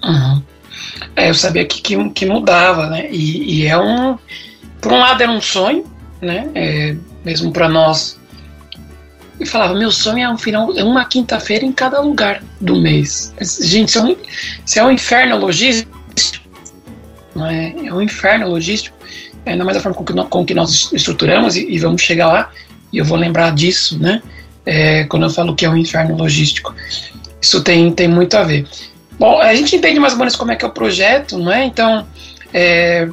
[0.04, 0.42] Uhum.
[1.16, 3.10] É, eu sabia que, que, que mudava, né?
[3.12, 4.18] E, e é um
[4.82, 5.86] por um lado era um sonho,
[6.22, 6.50] né?
[6.56, 8.18] É, mesmo para nós.
[9.40, 13.34] Eu falava, meu sonho é um final, é uma quinta-feira em cada lugar do mês.
[13.62, 14.16] Gente, isso é um,
[14.66, 15.98] isso é um inferno logístico.
[17.46, 17.88] É?
[17.88, 18.98] é um inferno logístico.
[19.46, 22.28] ainda mais a forma com que, nós, com que nós estruturamos, e, e, vamos chegar
[22.28, 22.52] lá,
[22.92, 24.24] e eu vou lembrar disso, né?
[24.66, 26.74] É, quando eu falo que é um inferno logístico.
[27.40, 28.68] Isso tem, tem muito a ver.
[29.20, 31.64] Bom, a gente entende mais ou menos como é que é o projeto, não é?
[31.64, 32.08] Então,
[32.54, 33.08] é,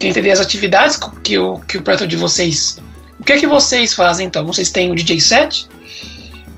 [0.00, 2.78] entender as atividades que o, que o projeto de vocês.
[3.18, 4.46] O que é que vocês fazem então?
[4.46, 5.68] Vocês têm o DJ set?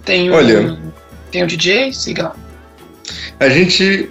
[0.05, 0.79] Tem o, Olha,
[1.31, 1.93] tem o DJ?
[1.93, 2.37] Siga lá.
[3.39, 4.11] A gente,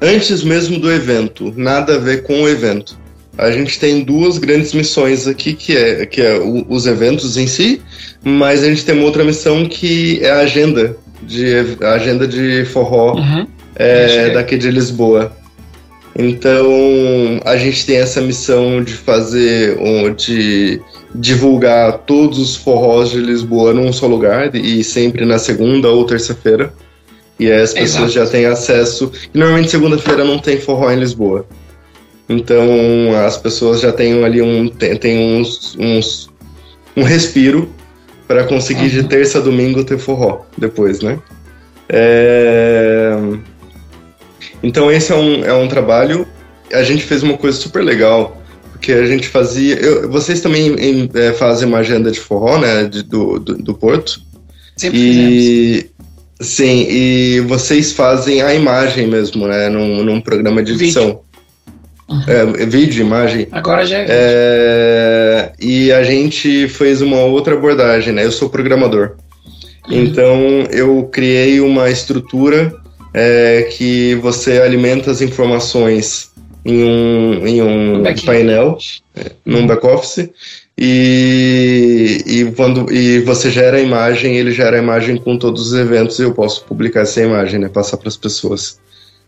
[0.00, 2.98] antes mesmo do evento, nada a ver com o evento.
[3.38, 7.46] A gente tem duas grandes missões aqui, que é, que é o, os eventos em
[7.46, 7.82] si,
[8.24, 12.64] mas a gente tem uma outra missão que é a agenda de, a agenda de
[12.66, 13.46] forró uhum.
[13.74, 15.36] é, daqui de Lisboa.
[16.18, 19.76] Então a gente tem essa missão de fazer,
[20.16, 20.80] de
[21.14, 26.72] divulgar todos os forrós de Lisboa num só lugar e sempre na segunda ou terça-feira.
[27.38, 28.26] E aí as pessoas Exato.
[28.26, 29.12] já têm acesso.
[29.34, 31.46] E normalmente segunda-feira não tem forró em Lisboa.
[32.28, 32.66] Então
[33.26, 36.30] as pessoas já têm ali um tem, tem uns, uns
[36.96, 37.68] um respiro
[38.26, 38.88] para conseguir uhum.
[38.88, 41.18] de terça a domingo ter forró depois, né?
[41.88, 42.95] É...
[44.66, 46.26] Então esse é um, é um trabalho.
[46.72, 49.76] A gente fez uma coisa super legal, porque a gente fazia.
[49.76, 52.84] Eu, vocês também em, é, fazem uma agenda de forró, né?
[52.84, 54.20] De, do, do, do Porto.
[54.76, 55.96] Sempre e, fizemos.
[56.38, 59.68] Sim, e vocês fazem a imagem mesmo, né?
[59.68, 61.20] Num, num programa de edição.
[62.08, 62.22] Uhum.
[62.26, 63.46] É, vídeo, imagem.
[63.52, 64.16] Agora já é vídeo.
[64.18, 68.24] É, e a gente fez uma outra abordagem, né?
[68.24, 69.12] Eu sou programador.
[69.88, 70.02] Uhum.
[70.02, 70.40] Então
[70.72, 72.74] eu criei uma estrutura
[73.18, 76.30] é, que você alimenta as informações
[76.62, 78.76] em um, em um painel,
[79.16, 80.28] é, num back-office,
[80.76, 85.78] e, e, quando, e você gera a imagem, ele gera a imagem com todos os
[85.78, 88.78] eventos e eu posso publicar essa imagem, né, passar para as pessoas.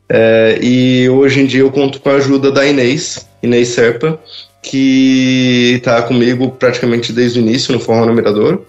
[0.07, 4.21] É, e hoje em dia eu conto com a ajuda da Inês, Inês Serpa,
[4.63, 8.61] que está comigo praticamente desde o início no Forró no Mirador.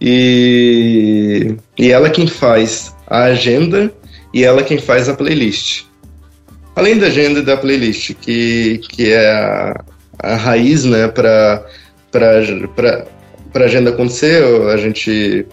[0.00, 3.92] E, e ela quem faz a agenda
[4.32, 5.84] e ela quem faz a playlist.
[6.74, 9.84] Além da agenda e da playlist, que, que é a,
[10.18, 11.64] a raiz né, para
[12.12, 15.46] a agenda acontecer, a gente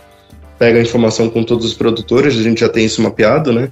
[0.60, 3.72] pega a informação com todos os produtores, a gente já tem isso mapeado, né?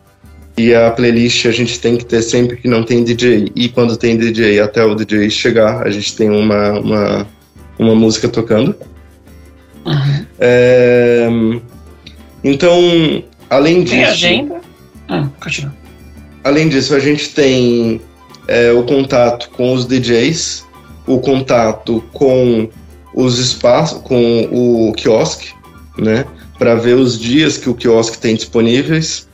[0.58, 3.52] E a playlist a gente tem que ter sempre que não tem DJ.
[3.56, 7.28] E quando tem DJ, até o DJ chegar, a gente tem uma, uma,
[7.78, 8.74] uma música tocando.
[9.86, 10.26] Uhum.
[10.40, 11.28] É,
[12.44, 13.96] então, além disso.
[13.96, 14.55] Tem agenda?
[15.08, 15.74] Ah, continua.
[16.44, 18.02] Além disso, a gente tem
[18.48, 20.66] é, o contato com os DJs,
[21.08, 22.70] o contato com
[23.14, 25.50] os espaços, com o quiosque,
[25.98, 26.26] né?
[26.58, 29.28] Para ver os dias que o quiosque tem disponíveis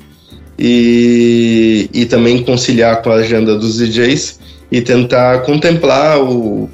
[0.57, 4.39] e, e também conciliar com a agenda dos DJs
[4.71, 6.69] e tentar contemplar o,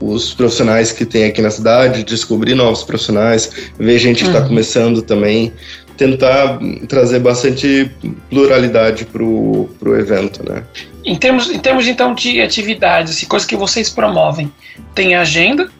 [0.00, 4.48] os profissionais que tem aqui na cidade, descobrir novos profissionais, ver gente que está uhum.
[4.48, 5.52] começando também,
[5.96, 7.90] tentar trazer bastante
[8.28, 10.64] pluralidade para o evento, né?
[11.04, 14.50] Em termos, em termos então de atividades, assim, coisas que vocês promovem,
[14.94, 15.70] tem agenda,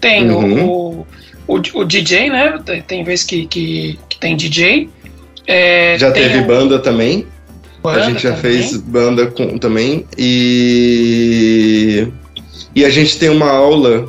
[0.00, 0.64] tem uhum.
[0.66, 1.06] o,
[1.46, 2.58] o, o, DJ, né?
[2.86, 4.90] Tem vezes que, que, que tem DJ,
[5.46, 6.46] é, já teve um...
[6.46, 7.26] banda também.
[7.82, 8.42] Banda a gente já também.
[8.42, 10.06] fez banda com, também.
[10.16, 12.08] E.
[12.74, 14.06] E a gente tem uma aula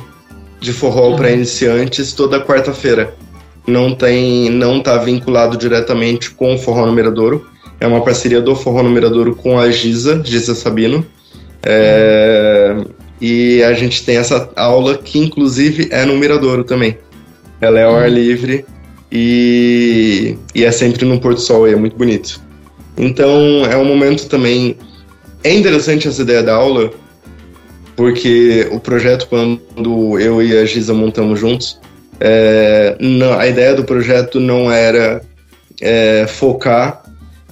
[0.60, 1.16] de forró uhum.
[1.16, 3.14] para iniciantes toda quarta-feira.
[3.66, 7.46] Não tem, não tá vinculado diretamente com o Forró no Miradouro.
[7.80, 11.04] É uma parceria do Forró no Miradouro com a Giza, Giza Sabino.
[11.62, 12.84] É, uhum.
[13.20, 16.98] E a gente tem essa aula que inclusive é no Miradouro também.
[17.60, 17.98] Ela é ao uhum.
[17.98, 18.64] ar livre
[19.10, 22.40] e, e é sempre no Porto Sol e é muito bonito.
[22.96, 24.76] Então é um momento também.
[25.42, 26.90] É interessante essa ideia da aula,
[27.94, 31.80] porque o projeto, quando eu e a Giza montamos juntos,
[32.20, 35.22] é, não, a ideia do projeto não era
[35.80, 37.02] é, focar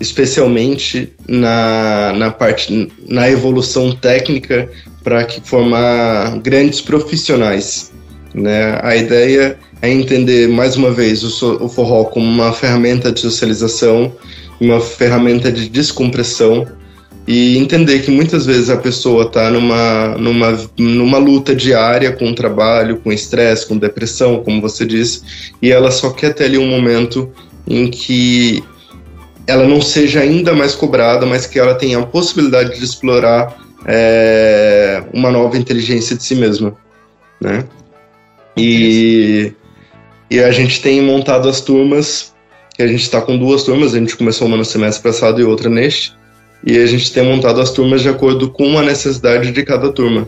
[0.00, 4.68] especialmente na, na parte na evolução técnica
[5.04, 7.92] para formar grandes profissionais
[8.34, 8.80] né?
[8.82, 14.12] A ideia é entender, mais uma vez, o, o forró como uma ferramenta de socialização,
[14.60, 16.66] uma ferramenta de descompressão
[17.26, 22.34] e entender que muitas vezes a pessoa está numa, numa, numa luta diária com o
[22.34, 25.22] trabalho, com estresse, com depressão, como você disse,
[25.62, 27.32] e ela só quer ter ali um momento
[27.66, 28.62] em que
[29.46, 33.56] ela não seja ainda mais cobrada, mas que ela tenha a possibilidade de explorar
[33.86, 36.74] é, uma nova inteligência de si mesma,
[37.40, 37.64] né?
[38.56, 39.52] E
[40.30, 42.34] e a gente tem montado as turmas,
[42.74, 45.44] que a gente está com duas turmas, a gente começou uma no semestre passado e
[45.44, 46.12] outra neste.
[46.66, 50.26] E a gente tem montado as turmas de acordo com a necessidade de cada turma.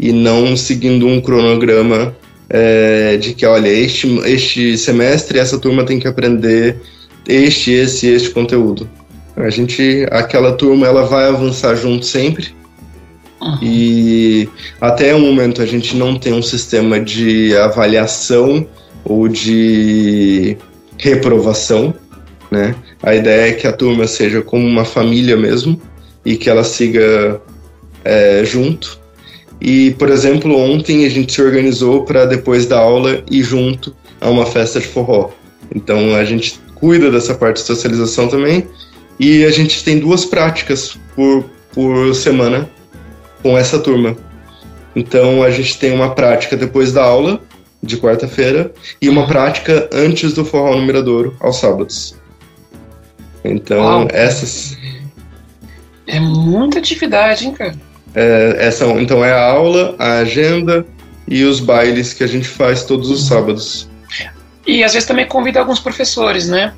[0.00, 2.14] e não seguindo um cronograma
[2.48, 6.76] é, de que, olha, este, este semestre essa turma tem que aprender
[7.26, 8.88] este, esse este conteúdo.
[9.36, 12.48] A gente, aquela turma, ela vai avançar junto sempre.
[13.40, 13.58] Uhum.
[13.62, 14.48] E
[14.80, 18.66] até o momento a gente não tem um sistema de avaliação
[19.04, 20.56] ou de
[20.96, 21.94] reprovação,
[22.50, 22.74] né?
[23.02, 25.80] A ideia é que a turma seja como uma família mesmo
[26.24, 27.40] e que ela siga
[28.04, 28.98] é, junto.
[29.60, 34.28] E, por exemplo, ontem a gente se organizou para depois da aula ir junto a
[34.28, 35.30] uma festa de forró.
[35.74, 38.66] Então a gente cuida dessa parte de socialização também.
[39.18, 42.70] E a gente tem duas práticas por, por semana
[43.42, 44.16] com essa turma.
[44.94, 47.40] Então a gente tem uma prática depois da aula,
[47.82, 52.17] de quarta-feira, e uma prática antes do forró no Miradouro, aos sábados.
[53.50, 54.08] Então, Uau.
[54.10, 54.76] essas.
[56.06, 57.74] É muita atividade, hein, cara?
[58.14, 60.86] É, essa, então é a aula, a agenda
[61.26, 63.88] e os bailes que a gente faz todos os sábados.
[64.66, 66.72] E às vezes também convida alguns professores, né?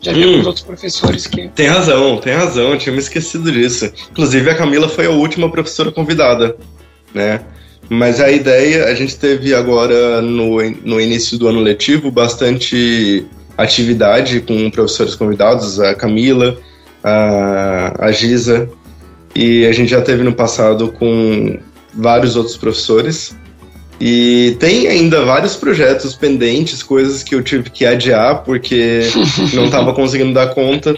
[0.00, 1.48] Já vi hum, alguns outros professores que.
[1.48, 3.90] Tem razão, tem razão, eu tinha me esquecido disso.
[4.10, 6.56] Inclusive a Camila foi a última professora convidada,
[7.14, 7.40] né?
[7.88, 13.26] Mas a ideia, a gente teve agora no, no início do ano letivo bastante
[13.58, 16.56] atividade com professores convidados, a Camila,
[17.02, 18.70] a, a Giza,
[19.34, 21.58] e a gente já teve no passado com
[21.94, 23.36] vários outros professores.
[24.00, 29.00] E tem ainda vários projetos pendentes, coisas que eu tive que adiar porque
[29.52, 30.96] não estava conseguindo dar conta.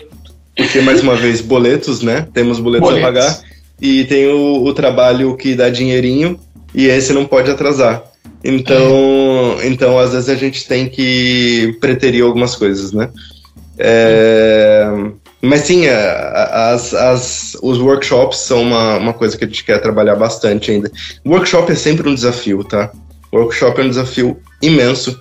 [0.54, 2.28] Porque, mais uma vez, boletos, né?
[2.34, 3.08] Temos boletos, boletos.
[3.08, 3.40] a pagar.
[3.80, 6.38] E tem o, o, trabalho que dá dinheirinho
[6.74, 8.02] e esse não pode atrasar.
[8.42, 9.66] Então, é.
[9.66, 13.10] então às vezes a gente tem que preterir algumas coisas, né?
[13.78, 14.86] É,
[15.42, 20.16] mas sim, as, as, os workshops são uma, uma coisa que a gente quer trabalhar
[20.16, 20.90] bastante ainda.
[21.26, 22.92] Workshop é sempre um desafio, tá?
[23.32, 25.18] Workshop é um desafio imenso,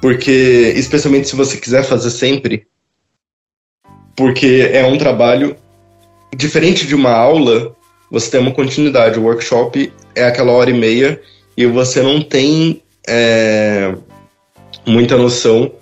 [0.00, 2.66] porque, especialmente se você quiser fazer sempre,
[4.14, 5.56] porque é um trabalho
[6.36, 7.74] diferente de uma aula,
[8.10, 9.18] você tem uma continuidade.
[9.18, 11.20] O workshop é aquela hora e meia
[11.56, 13.94] e você não tem é,
[14.86, 15.72] muita noção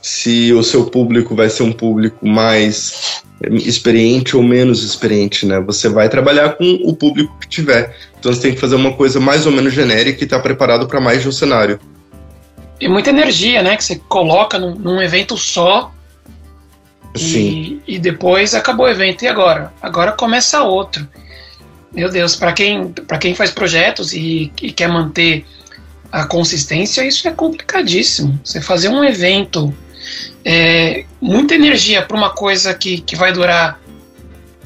[0.00, 5.60] se o seu público vai ser um público mais experiente ou menos experiente, né?
[5.60, 7.96] Você vai trabalhar com o público que tiver.
[8.18, 10.86] Então você tem que fazer uma coisa mais ou menos genérica e estar tá preparado
[10.86, 11.78] para mais de um cenário.
[12.80, 13.76] E muita energia, né?
[13.76, 15.92] Que você coloca num, num evento só.
[17.14, 17.80] Sim.
[17.86, 19.22] E, e depois acabou o evento.
[19.22, 19.72] E agora?
[19.82, 21.06] Agora começa outro.
[21.92, 25.44] Meu Deus, para quem, quem faz projetos e, e quer manter
[26.12, 28.38] a consistência, isso é complicadíssimo.
[28.44, 29.74] Você fazer um evento
[30.44, 33.80] é, muita energia para uma coisa que, que vai durar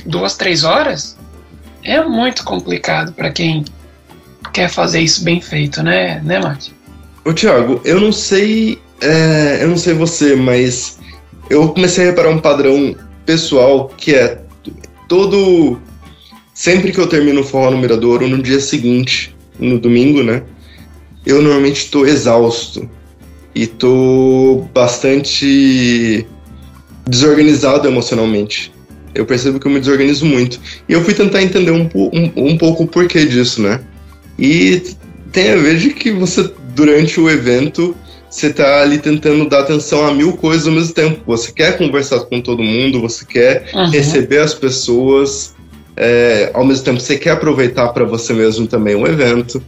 [0.07, 1.17] duas, três horas
[1.83, 3.65] é muito complicado para quem
[4.53, 6.75] quer fazer isso bem feito, né, né, Mate?
[7.25, 10.99] Ô, Thiago, eu não sei, é, eu não sei você, mas
[11.51, 12.95] eu comecei a reparar um padrão
[13.27, 14.41] pessoal que é
[15.09, 15.79] todo
[16.55, 20.43] sempre que eu termino o forró no Miradouro, no dia seguinte, no domingo, né?
[21.27, 22.89] Eu normalmente estou exausto
[23.55, 26.27] e tô bastante
[27.07, 28.73] desorganizado emocionalmente.
[29.15, 30.61] Eu percebo que eu me desorganizo muito.
[30.89, 33.81] E eu fui tentar entender um, um, um pouco o porquê disso, né?
[34.39, 34.83] E
[35.33, 37.97] tem a ver de que você, durante o evento,
[38.29, 41.21] você tá ali tentando dar atenção a mil coisas ao mesmo tempo.
[41.27, 43.91] Você quer conversar com todo mundo, você quer uhum.
[43.91, 45.54] receber as pessoas,
[45.97, 49.63] é, ao mesmo tempo você quer aproveitar para você mesmo também um evento,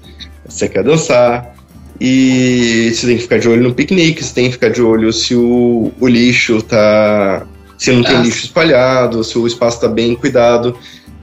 [0.47, 1.57] você quer dançar,
[2.01, 5.13] e você tem que ficar de olho no piquenique, você tem que ficar de olho
[5.13, 7.47] se o, o lixo tá.
[7.79, 8.21] Se não tem ah.
[8.21, 10.77] lixo espalhado, se o espaço está bem cuidado.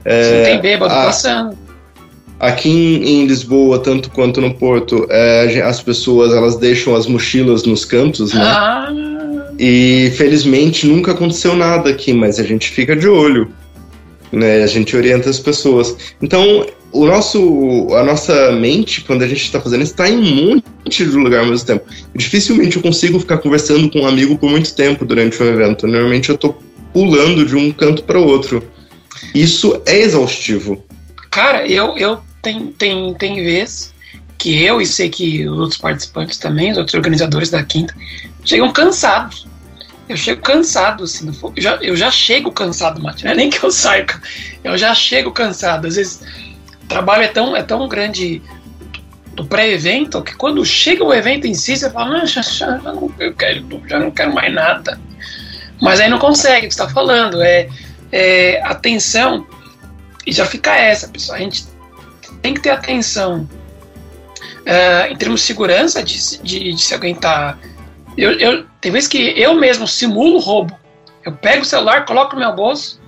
[0.04, 1.56] É, se não tem bêbado a, passando.
[2.38, 7.64] Aqui em, em, Lisboa, tanto quanto no Porto, é, as pessoas elas deixam as mochilas
[7.64, 8.42] nos cantos, né?
[8.44, 8.88] Ah.
[9.58, 13.48] E felizmente nunca aconteceu nada aqui, mas a gente fica de olho.
[14.34, 14.62] Né?
[14.62, 15.96] A gente orienta as pessoas.
[16.20, 21.04] Então, o nosso, a nossa mente, quando a gente está fazendo está em um monte
[21.04, 21.84] de lugar ao mesmo tempo.
[22.14, 25.86] Dificilmente eu consigo ficar conversando com um amigo por muito tempo durante um evento.
[25.86, 26.58] Normalmente eu estou
[26.92, 28.62] pulando de um canto para o outro.
[29.34, 30.84] Isso é exaustivo.
[31.30, 33.92] Cara, eu, eu tem, tem, tem vezes
[34.38, 37.94] que eu e sei que os outros participantes também, os outros organizadores da quinta,
[38.44, 39.46] chegam cansados.
[40.08, 43.24] Eu chego cansado, assim, eu já, eu já chego cansado, Mate.
[43.24, 44.06] Não é nem que eu saio,
[44.62, 45.86] eu já chego cansado.
[45.86, 46.22] Às vezes
[46.82, 48.42] o trabalho é tão, é tão grande
[49.34, 53.12] do pré-evento que quando chega o evento em si, você fala, ah, já, já, não,
[53.18, 55.00] eu quero, já não quero mais nada.
[55.80, 57.68] Mas aí não consegue, o que você está falando, é,
[58.12, 59.46] é atenção,
[60.26, 61.38] e já fica essa, pessoal.
[61.38, 61.66] A gente
[62.40, 63.48] tem que ter atenção
[64.64, 67.58] uh, em termos de segurança, de, de, de se alguém tá.
[68.16, 70.78] Eu, eu, tem vezes que eu mesmo simulo roubo.
[71.24, 73.00] Eu pego o celular, coloco no meu bolso,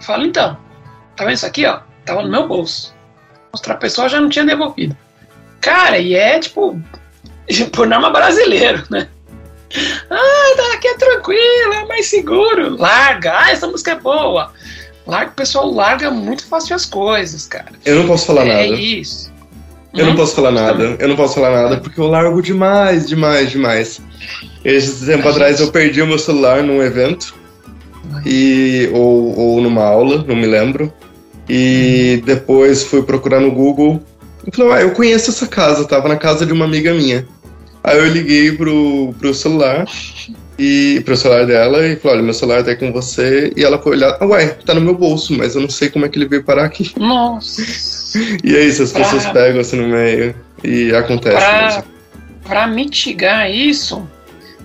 [0.00, 0.56] falo, então,
[1.16, 1.80] tá vendo isso aqui, ó?
[2.04, 2.94] Tava no meu bolso.
[3.52, 4.96] Mostrar a pessoa já não tinha devolvido.
[5.60, 6.80] Cara, e é tipo,
[7.72, 9.08] por norma brasileiro, né?
[10.10, 12.76] Ah, tá aqui é tranquilo, é mais seguro.
[12.76, 14.52] Larga, ah, essa música é boa.
[15.06, 17.72] Larga, o pessoal larga muito fácil as coisas, cara.
[17.84, 18.60] Eu não posso falar é nada.
[18.60, 19.31] É isso.
[19.94, 20.96] Eu não posso falar nada.
[20.98, 24.00] Eu não posso falar nada porque eu largo demais, demais, demais.
[24.64, 27.34] Esse tempo atrás eu perdi o meu celular num evento
[28.24, 30.92] e ou, ou numa aula, não me lembro.
[31.48, 34.00] E depois fui procurar no Google
[34.46, 37.26] e falei, ah, eu conheço essa casa, tava na casa de uma amiga minha.
[37.84, 39.84] Aí eu liguei pro, pro celular
[40.58, 43.52] e pro celular dela e falei, olha, meu celular tá aí com você.
[43.56, 46.04] E ela foi olhar, ah, ué, tá no meu bolso, mas eu não sei como
[46.04, 46.92] é que ele veio parar aqui.
[46.98, 47.62] Nossa.
[48.44, 51.84] e é isso, as pessoas pegam assim no meio e acontece pra, mesmo.
[52.44, 54.06] Pra mitigar isso,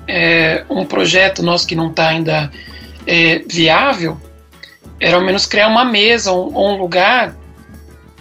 [0.07, 2.51] é, um projeto nosso que não tá ainda
[3.05, 4.19] é, viável
[4.99, 7.35] era ao menos criar uma mesa ou um, um, lugar,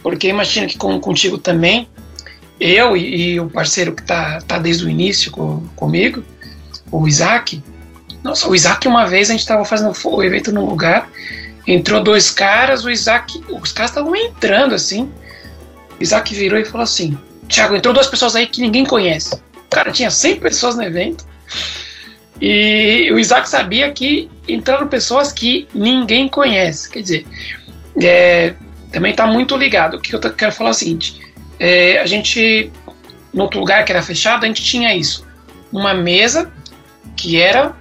[0.02, 1.88] porque imagina que com, contigo também,
[2.60, 6.22] eu e, e o parceiro que tá, tá desde o início com, comigo,
[6.90, 7.62] o Isaac.
[8.22, 11.08] Nossa, o Isaac, uma vez a gente estava fazendo o evento num lugar,
[11.66, 15.10] entrou dois caras, o Isaac, os caras estavam entrando assim.
[15.98, 17.16] O Isaac virou e falou assim:
[17.48, 19.40] Tiago, entrou duas pessoas aí que ninguém conhece.
[19.70, 21.24] Cara, tinha 100 pessoas no evento.
[22.40, 26.90] E o Isaac sabia que entraram pessoas que ninguém conhece.
[26.90, 27.26] Quer dizer,
[28.00, 28.54] é,
[28.92, 29.96] também está muito ligado.
[29.96, 31.20] O que eu quero falar é o seguinte:
[31.58, 32.70] é, a gente,
[33.32, 35.26] no outro lugar que era fechado, a gente tinha isso.
[35.72, 36.52] Uma mesa
[37.16, 37.74] que era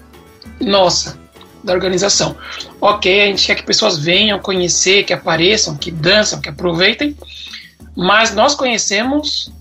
[0.59, 1.19] nossa,
[1.63, 2.35] da organização.
[2.79, 7.17] Ok, a gente quer que pessoas venham conhecer, que apareçam, que dançam, que aproveitem,
[7.95, 9.51] mas nós conhecemos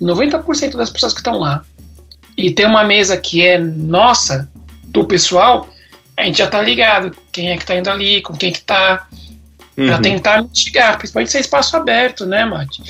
[0.00, 1.62] 90% das pessoas que estão lá.
[2.36, 4.48] E tem uma mesa que é nossa,
[4.84, 5.68] do pessoal,
[6.16, 9.06] a gente já tá ligado quem é que tá indo ali, com quem que tá,
[9.76, 9.86] uhum.
[9.86, 12.82] para tentar mitigar, principalmente se é espaço aberto, né, Mate?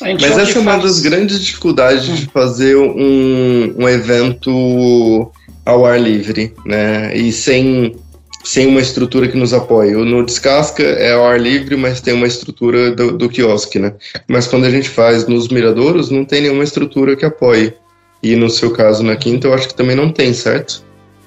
[0.00, 0.82] Mas essa é uma faz...
[0.84, 2.14] das grandes dificuldades hum.
[2.14, 5.32] de fazer um, um evento
[5.68, 7.14] ao ar livre, né?
[7.14, 7.94] E sem,
[8.42, 9.92] sem uma estrutura que nos apoie.
[9.92, 13.94] No Descasca é ao ar livre, mas tem uma estrutura do, do quiosque, né?
[14.26, 17.74] Mas quando a gente faz nos miradouros, não tem nenhuma estrutura que apoie.
[18.22, 20.82] E no seu caso, na quinta, eu acho que também não tem, certo?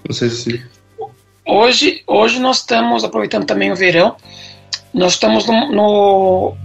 [0.08, 0.62] Não sei se.
[1.46, 4.16] Hoje, hoje nós estamos, aproveitando também o verão,
[4.92, 6.56] nós estamos no, no,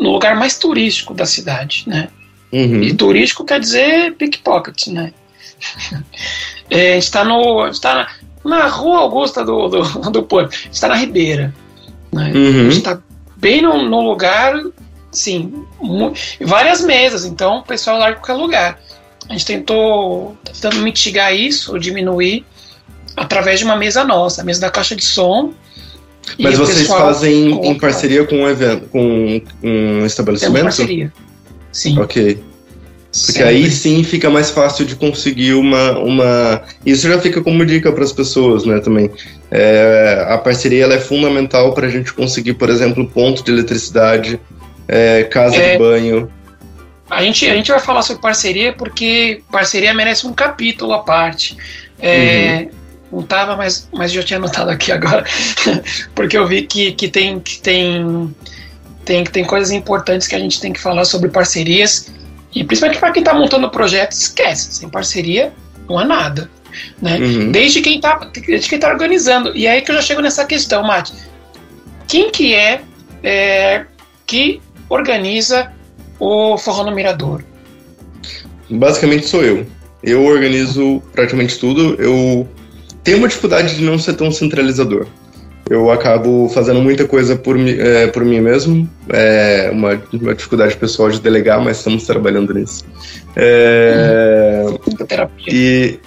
[0.00, 2.08] no lugar mais turístico da cidade, né?
[2.50, 2.82] Uhum.
[2.82, 5.12] E turístico quer dizer pickpocket, né?
[6.70, 8.08] É, a gente está no, está na,
[8.44, 11.54] na rua Augusta do, do, do Porto, está na Ribeira.
[12.12, 12.32] Né?
[12.34, 12.48] Uhum.
[12.48, 12.98] A gente está
[13.36, 14.54] bem no, no, lugar,
[15.12, 15.64] sim,
[16.40, 18.80] várias mesas, então o pessoal larga qualquer lugar.
[19.28, 22.44] A gente tentou tá tentando mitigar isso, diminuir,
[23.16, 25.52] através de uma mesa nossa, a mesa da caixa de som.
[26.38, 30.54] Mas vocês fazem em parceria com um evento, com um estabelecimento?
[30.54, 31.12] Temos parceria.
[31.70, 31.98] Sim.
[31.98, 32.42] Ok.
[33.14, 33.48] Porque Sempre.
[33.48, 35.96] aí sim fica mais fácil de conseguir uma.
[35.98, 36.62] uma...
[36.84, 38.80] Isso já fica como dica para as pessoas, né?
[38.80, 39.08] Também.
[39.52, 44.40] É, a parceria ela é fundamental para a gente conseguir, por exemplo, ponto de eletricidade,
[44.88, 46.28] é, casa é, de banho.
[47.08, 51.56] A gente, a gente vai falar sobre parceria porque parceria merece um capítulo à parte.
[52.00, 52.70] É, uhum.
[53.12, 55.24] Não estava, mas, mas já tinha anotado aqui agora,
[56.16, 58.34] porque eu vi que, que, tem, que tem,
[59.04, 62.12] tem, tem coisas importantes que a gente tem que falar sobre parcerias
[62.54, 65.52] e principalmente para quem está montando o projeto, esquece, sem parceria
[65.88, 66.50] não há nada.
[67.00, 67.18] Né?
[67.18, 67.52] Uhum.
[67.52, 69.54] Desde quem está tá organizando.
[69.54, 71.12] E aí que eu já chego nessa questão, Mate.
[72.06, 72.82] Quem que é,
[73.22, 73.86] é
[74.26, 75.72] que organiza
[76.18, 77.44] o Forró no Mirador?
[78.68, 79.66] Basicamente sou eu.
[80.02, 81.94] Eu organizo praticamente tudo.
[82.00, 82.48] Eu
[83.02, 85.06] tenho uma dificuldade de não ser tão centralizador
[85.68, 88.88] eu acabo fazendo muita coisa por, é, por mim mesmo.
[89.08, 92.84] É uma, uma, dificuldade pessoal de delegar, mas estamos trabalhando nisso.
[93.34, 95.52] É, hum, terapia.
[95.52, 95.98] E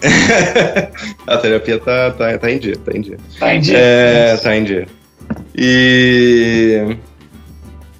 [1.25, 3.17] a terapia tá, tá, tá em dia, tá em dia.
[3.39, 3.77] Tá em dia.
[3.77, 4.87] É, tá em dia.
[5.55, 6.95] E,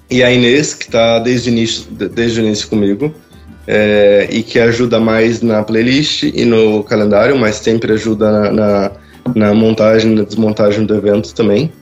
[0.08, 3.12] e a Inês, que está desde, o início, desde o início comigo,
[3.66, 8.92] é, e que ajuda mais na playlist e no calendário, mas sempre ajuda na, na
[9.34, 11.72] na montagem, na desmontagem do evento também.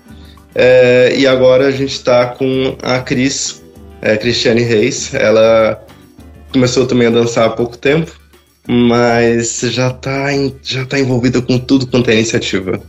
[0.54, 3.62] É, e agora a gente está com a Cris,
[4.00, 5.12] é, Cristiane Reis.
[5.14, 5.84] Ela
[6.52, 8.10] começou também a dançar há pouco tempo,
[8.66, 10.28] mas já está
[10.62, 12.80] já tá envolvida com tudo quanto é iniciativa.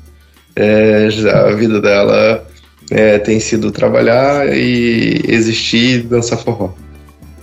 [0.55, 2.47] É, já, a vida dela
[2.89, 6.71] é, tem sido trabalhar e existir e dançar forró.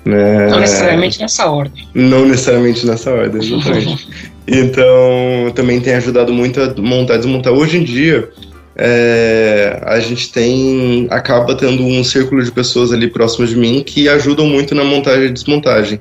[0.04, 0.48] Né?
[0.48, 1.88] Não necessariamente nessa ordem.
[1.94, 4.08] Não necessariamente nessa ordem, exatamente.
[4.46, 7.52] então, também tem ajudado muito a montar e desmontar.
[7.52, 8.28] Hoje em dia,
[8.76, 14.08] é, a gente tem acaba tendo um círculo de pessoas ali próximas de mim que
[14.08, 16.00] ajudam muito na montagem e desmontagem.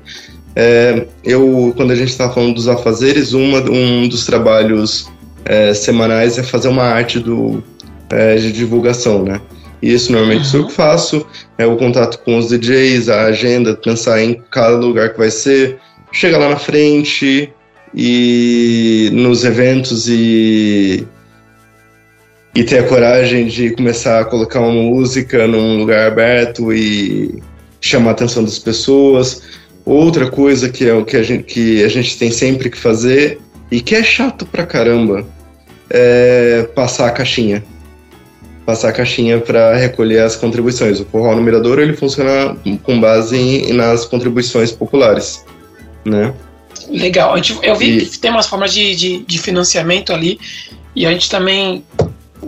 [0.55, 5.09] É, eu, quando a gente estava falando dos afazeres, uma, um dos trabalhos
[5.45, 7.63] é, semanais é fazer uma arte do,
[8.09, 9.41] é, de divulgação, né?
[9.81, 10.45] E isso normalmente uhum.
[10.45, 11.25] sou eu que faço,
[11.57, 15.77] é o contato com os DJs, a agenda, pensar em cada lugar que vai ser,
[16.11, 17.51] chegar lá na frente
[17.95, 21.05] e nos eventos e
[22.55, 27.41] e ter a coragem de começar a colocar uma música num lugar aberto e
[27.81, 29.41] chamar a atenção das pessoas.
[29.83, 33.39] Outra coisa que é o que a gente, que a gente tem sempre que fazer
[33.71, 35.25] e que é chato pra caramba
[35.89, 37.63] é passar a caixinha.
[38.65, 40.99] Passar a caixinha para recolher as contribuições.
[40.99, 45.43] O forró no mirador ele funciona com base em, nas contribuições populares,
[46.05, 46.33] né?
[46.89, 47.35] Legal.
[47.61, 48.05] Eu vi e...
[48.05, 50.39] que tem umas formas de, de, de financiamento ali
[50.95, 51.83] e a gente também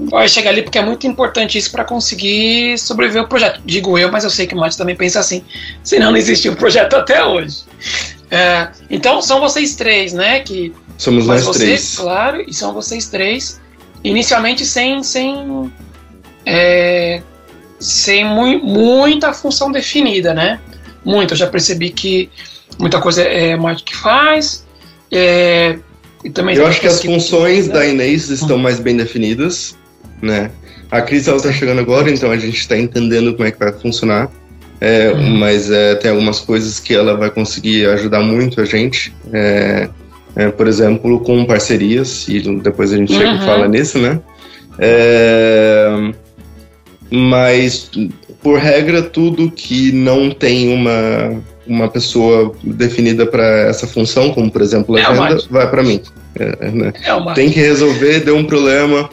[0.10, 3.62] vai chegar ali porque é muito importante isso para conseguir sobreviver o projeto.
[3.66, 5.44] Digo eu, mas eu sei que o Mate também pensa assim,
[5.84, 7.64] senão não existia o projeto até hoje.
[8.30, 10.40] É, então são vocês três, né?
[10.42, 13.62] Que somos nós vocês, três, claro, e são vocês três.
[14.04, 15.72] Inicialmente sem sem
[16.46, 17.22] é,
[17.80, 20.60] sem mu muita função definida, né?
[21.04, 21.34] Muito.
[21.34, 22.30] Eu já percebi que
[22.80, 24.66] muita coisa é o Mate que faz.
[25.12, 25.78] É,
[26.24, 29.76] e também eu acho que as funções da Inês estão mais bem definidas
[30.22, 30.52] né?
[30.92, 33.72] A crise ela está chegando agora, então a gente está entendendo como é que vai
[33.74, 34.30] funcionar.
[34.80, 35.38] É, uhum.
[35.38, 39.14] Mas é, tem algumas coisas que ela vai conseguir ajudar muito a gente.
[39.34, 39.90] É,
[40.36, 43.20] é, por exemplo, com parcerias, e depois a gente uhum.
[43.20, 43.46] chega e uhum.
[43.46, 44.20] fala nisso, né?
[44.78, 46.12] É,
[47.10, 47.90] mas,
[48.44, 54.62] por regra, tudo que não tem uma, uma pessoa definida para essa função, como por
[54.62, 56.02] exemplo a é agenda, vai para mim.
[56.38, 56.94] É, né?
[57.34, 59.10] Tem que resolver, deu um problema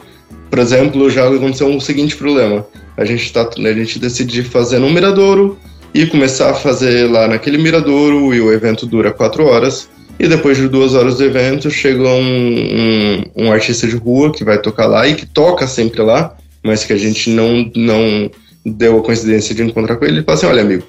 [0.53, 2.67] por exemplo, já aconteceu um seguinte problema.
[2.95, 5.59] A gente, tá, a gente decide fazer no Miradouro
[5.95, 9.89] e começar a fazer lá naquele Miradouro e o evento dura quatro horas.
[10.21, 14.45] E depois de duas horas do evento chega um, um, um artista de rua que
[14.45, 18.31] vai tocar lá e que toca sempre lá, mas que a gente não, não
[18.63, 20.19] deu a coincidência de encontrar com ele.
[20.19, 20.85] Ele fala assim: olha, amigo,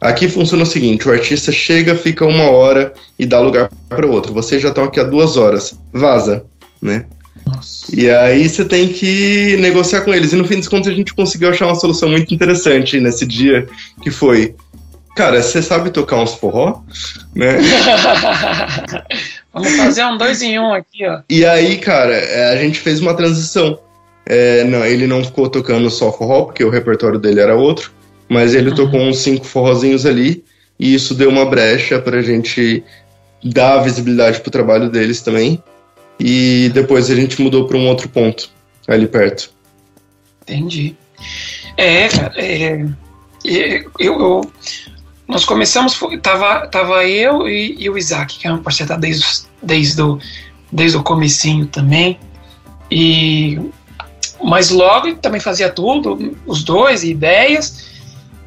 [0.00, 4.32] Aqui funciona o seguinte: o artista chega, fica uma hora e dá lugar para outro.
[4.32, 5.78] Vocês já estão aqui há duas horas.
[5.92, 6.44] Vaza,
[6.80, 7.04] né?
[7.46, 7.94] Nossa.
[7.94, 10.32] E aí você tem que negociar com eles.
[10.32, 13.66] E no fim dos contos a gente conseguiu achar uma solução muito interessante nesse dia,
[14.02, 14.54] que foi,
[15.14, 16.82] cara, você sabe tocar uns forró?
[17.34, 17.58] Né?
[19.52, 21.20] Vamos fazer um dois em um aqui, ó.
[21.28, 23.78] E aí, cara, é, a gente fez uma transição.
[24.24, 27.90] É, não, ele não ficou tocando só forró, porque o repertório dele era outro,
[28.30, 30.44] mas ele tocou uns cinco forrozinhos ali,
[30.78, 32.82] e isso deu uma brecha pra gente
[33.42, 35.62] dar visibilidade pro trabalho deles também
[36.20, 38.50] e depois a gente mudou para um outro ponto
[38.86, 39.50] ali perto.
[40.42, 40.94] Entendi.
[41.76, 42.86] É, cara, é,
[43.44, 44.52] eu, eu,
[45.26, 49.24] nós começamos, tava, tava eu e, e o Isaac, que é um parceiro desde,
[49.62, 50.18] desde, o,
[50.70, 52.18] desde o comecinho também,
[52.90, 53.58] e
[54.42, 57.89] mas logo também fazia tudo, os dois, ideias,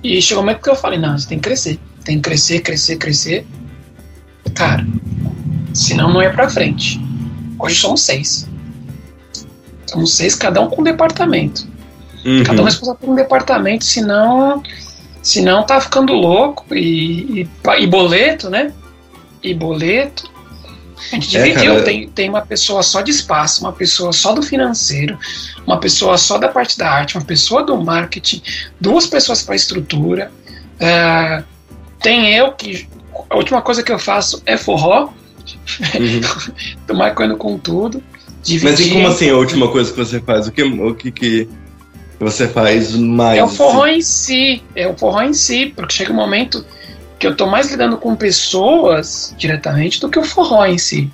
[0.04, 2.60] e chegou um momento que eu falei, não, você tem que crescer, tem que crescer,
[2.60, 3.47] crescer, crescer,
[4.54, 4.86] cara,
[5.74, 6.99] senão não é pra frente.
[7.58, 8.47] Hoje somos seis.
[9.86, 11.68] Somos seis, cada um com um departamento.
[12.26, 12.43] Uhum.
[12.43, 14.62] Cada um responsável por um departamento, senão,
[15.22, 16.66] senão tá ficando louco.
[16.74, 17.49] E, e,
[17.80, 18.74] e boleto, né?
[19.41, 20.32] E boleto.
[21.11, 24.33] A gente é, dividiu, é, tem, tem uma pessoa só de espaço, uma pessoa só
[24.33, 25.17] do financeiro,
[25.65, 28.41] uma pessoa só da parte da arte, uma pessoa do marketing,
[28.79, 30.31] duas pessoas para estrutura.
[30.75, 31.43] Uh,
[32.01, 32.87] tem eu que
[33.29, 35.09] a última coisa que eu faço é forró,
[35.99, 36.21] Uhum.
[36.87, 38.01] Tô marcando com tudo.
[38.61, 40.47] Mas e como assim a última coisa que você faz?
[40.47, 41.49] O que, o que, que
[42.19, 43.39] você faz mais?
[43.39, 43.95] É o forró assim?
[43.95, 44.63] em si.
[44.75, 46.65] É o forró em si, porque chega um momento
[47.24, 51.09] que eu tô mais lidando com pessoas diretamente do que o forró em si.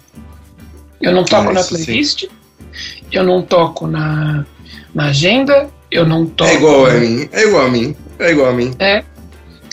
[0.99, 2.30] Eu não toco ah, na playlist, sim.
[3.12, 4.43] eu não toco na,
[4.91, 6.49] na agenda, eu não toco.
[6.49, 8.74] É igual a mim, é igual a mim, é igual a mim.
[8.80, 9.03] É.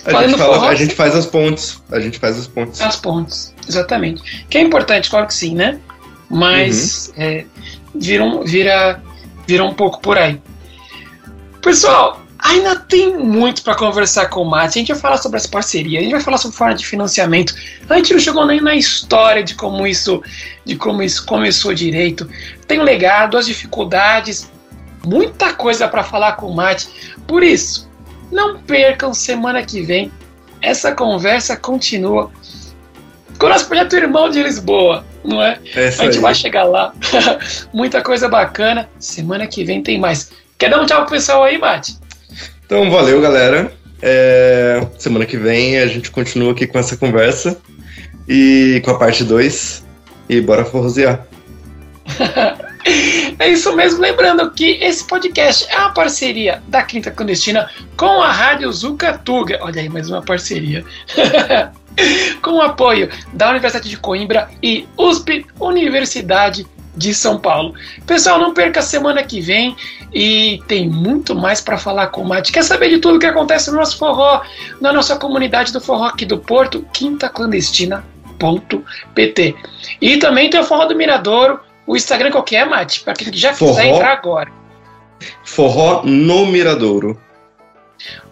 [0.04, 1.82] A gente, fala, forró, a gente faz as pontes.
[1.90, 2.82] A gente faz as pontes.
[2.82, 3.54] As pontes.
[3.66, 4.44] Exatamente.
[4.50, 5.80] Que é importante, claro que sim, né?
[6.28, 7.22] Mas uhum.
[7.22, 7.46] é,
[7.94, 9.02] vira, um, vira,
[9.46, 10.38] vira um pouco por aí.
[11.62, 14.78] Pessoal, ainda tem muito para conversar com o Mate.
[14.78, 17.54] A gente vai falar sobre as parcerias, a gente vai falar sobre forma de financiamento.
[17.88, 20.22] A gente não chegou nem na história de como isso,
[20.64, 22.28] de como isso começou direito.
[22.66, 24.50] Tem o legado, as dificuldades.
[25.04, 26.88] muita coisa para falar com o Mate.
[27.26, 27.90] Por isso,
[28.30, 30.12] não percam semana que vem.
[30.62, 32.30] Essa conversa continua
[33.38, 35.58] com o nosso projeto Irmão de Lisboa, não é?
[35.74, 36.18] é a gente aí.
[36.18, 36.94] vai chegar lá.
[37.72, 38.88] Muita coisa bacana.
[38.98, 40.30] Semana que vem tem mais.
[40.56, 42.05] Quer dar um tchau pro pessoal aí, Mate?
[42.66, 43.72] Então, valeu, galera.
[44.02, 44.84] É...
[44.98, 47.58] Semana que vem a gente continua aqui com essa conversa
[48.28, 49.86] e com a parte 2.
[50.28, 51.24] E bora forrosear.
[53.38, 54.00] é isso mesmo.
[54.00, 59.60] Lembrando que esse podcast é uma parceria da Quinta Clandestina com a Rádio Zucatuga.
[59.62, 60.84] Olha aí, mais uma parceria.
[62.42, 67.74] com o apoio da Universidade de Coimbra e USP, Universidade de São Paulo.
[68.06, 69.76] Pessoal, não perca a semana que vem
[70.12, 72.50] e tem muito mais para falar com o Mate.
[72.52, 74.40] Quer saber de tudo que acontece no nosso forró,
[74.80, 79.54] na nossa comunidade do forró aqui do Porto, quintaclandestina.pt.
[80.00, 83.52] E também tem o Forró do Miradouro, o Instagram qualquer, é, Mate, para quem já
[83.52, 84.50] forró, quiser entrar agora.
[85.44, 87.20] Forró no Miradouro.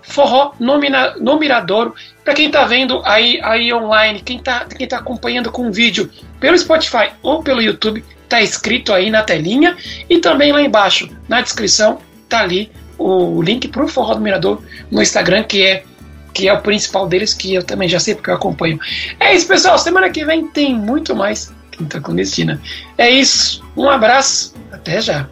[0.03, 0.79] Forró no,
[1.21, 1.95] no Miradouro.
[2.23, 6.59] Para quem está vendo aí, aí online, quem está quem tá acompanhando com vídeo pelo
[6.59, 8.05] Spotify ou pelo YouTube,
[8.35, 9.77] está escrito aí na telinha
[10.09, 14.63] e também lá embaixo, na descrição, tá ali o link para o Forró do Mirador
[14.91, 15.85] no Instagram, que é
[16.33, 18.81] que é o principal deles, que eu também já sei porque eu acompanho.
[19.21, 19.79] É isso, pessoal.
[19.79, 22.61] Semana que vem tem muito mais Quinta Clandestina.
[22.99, 23.63] É isso.
[23.77, 24.53] Um abraço.
[24.73, 25.29] Até já.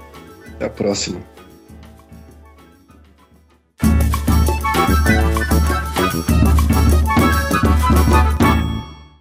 [0.55, 1.21] Até a próxima.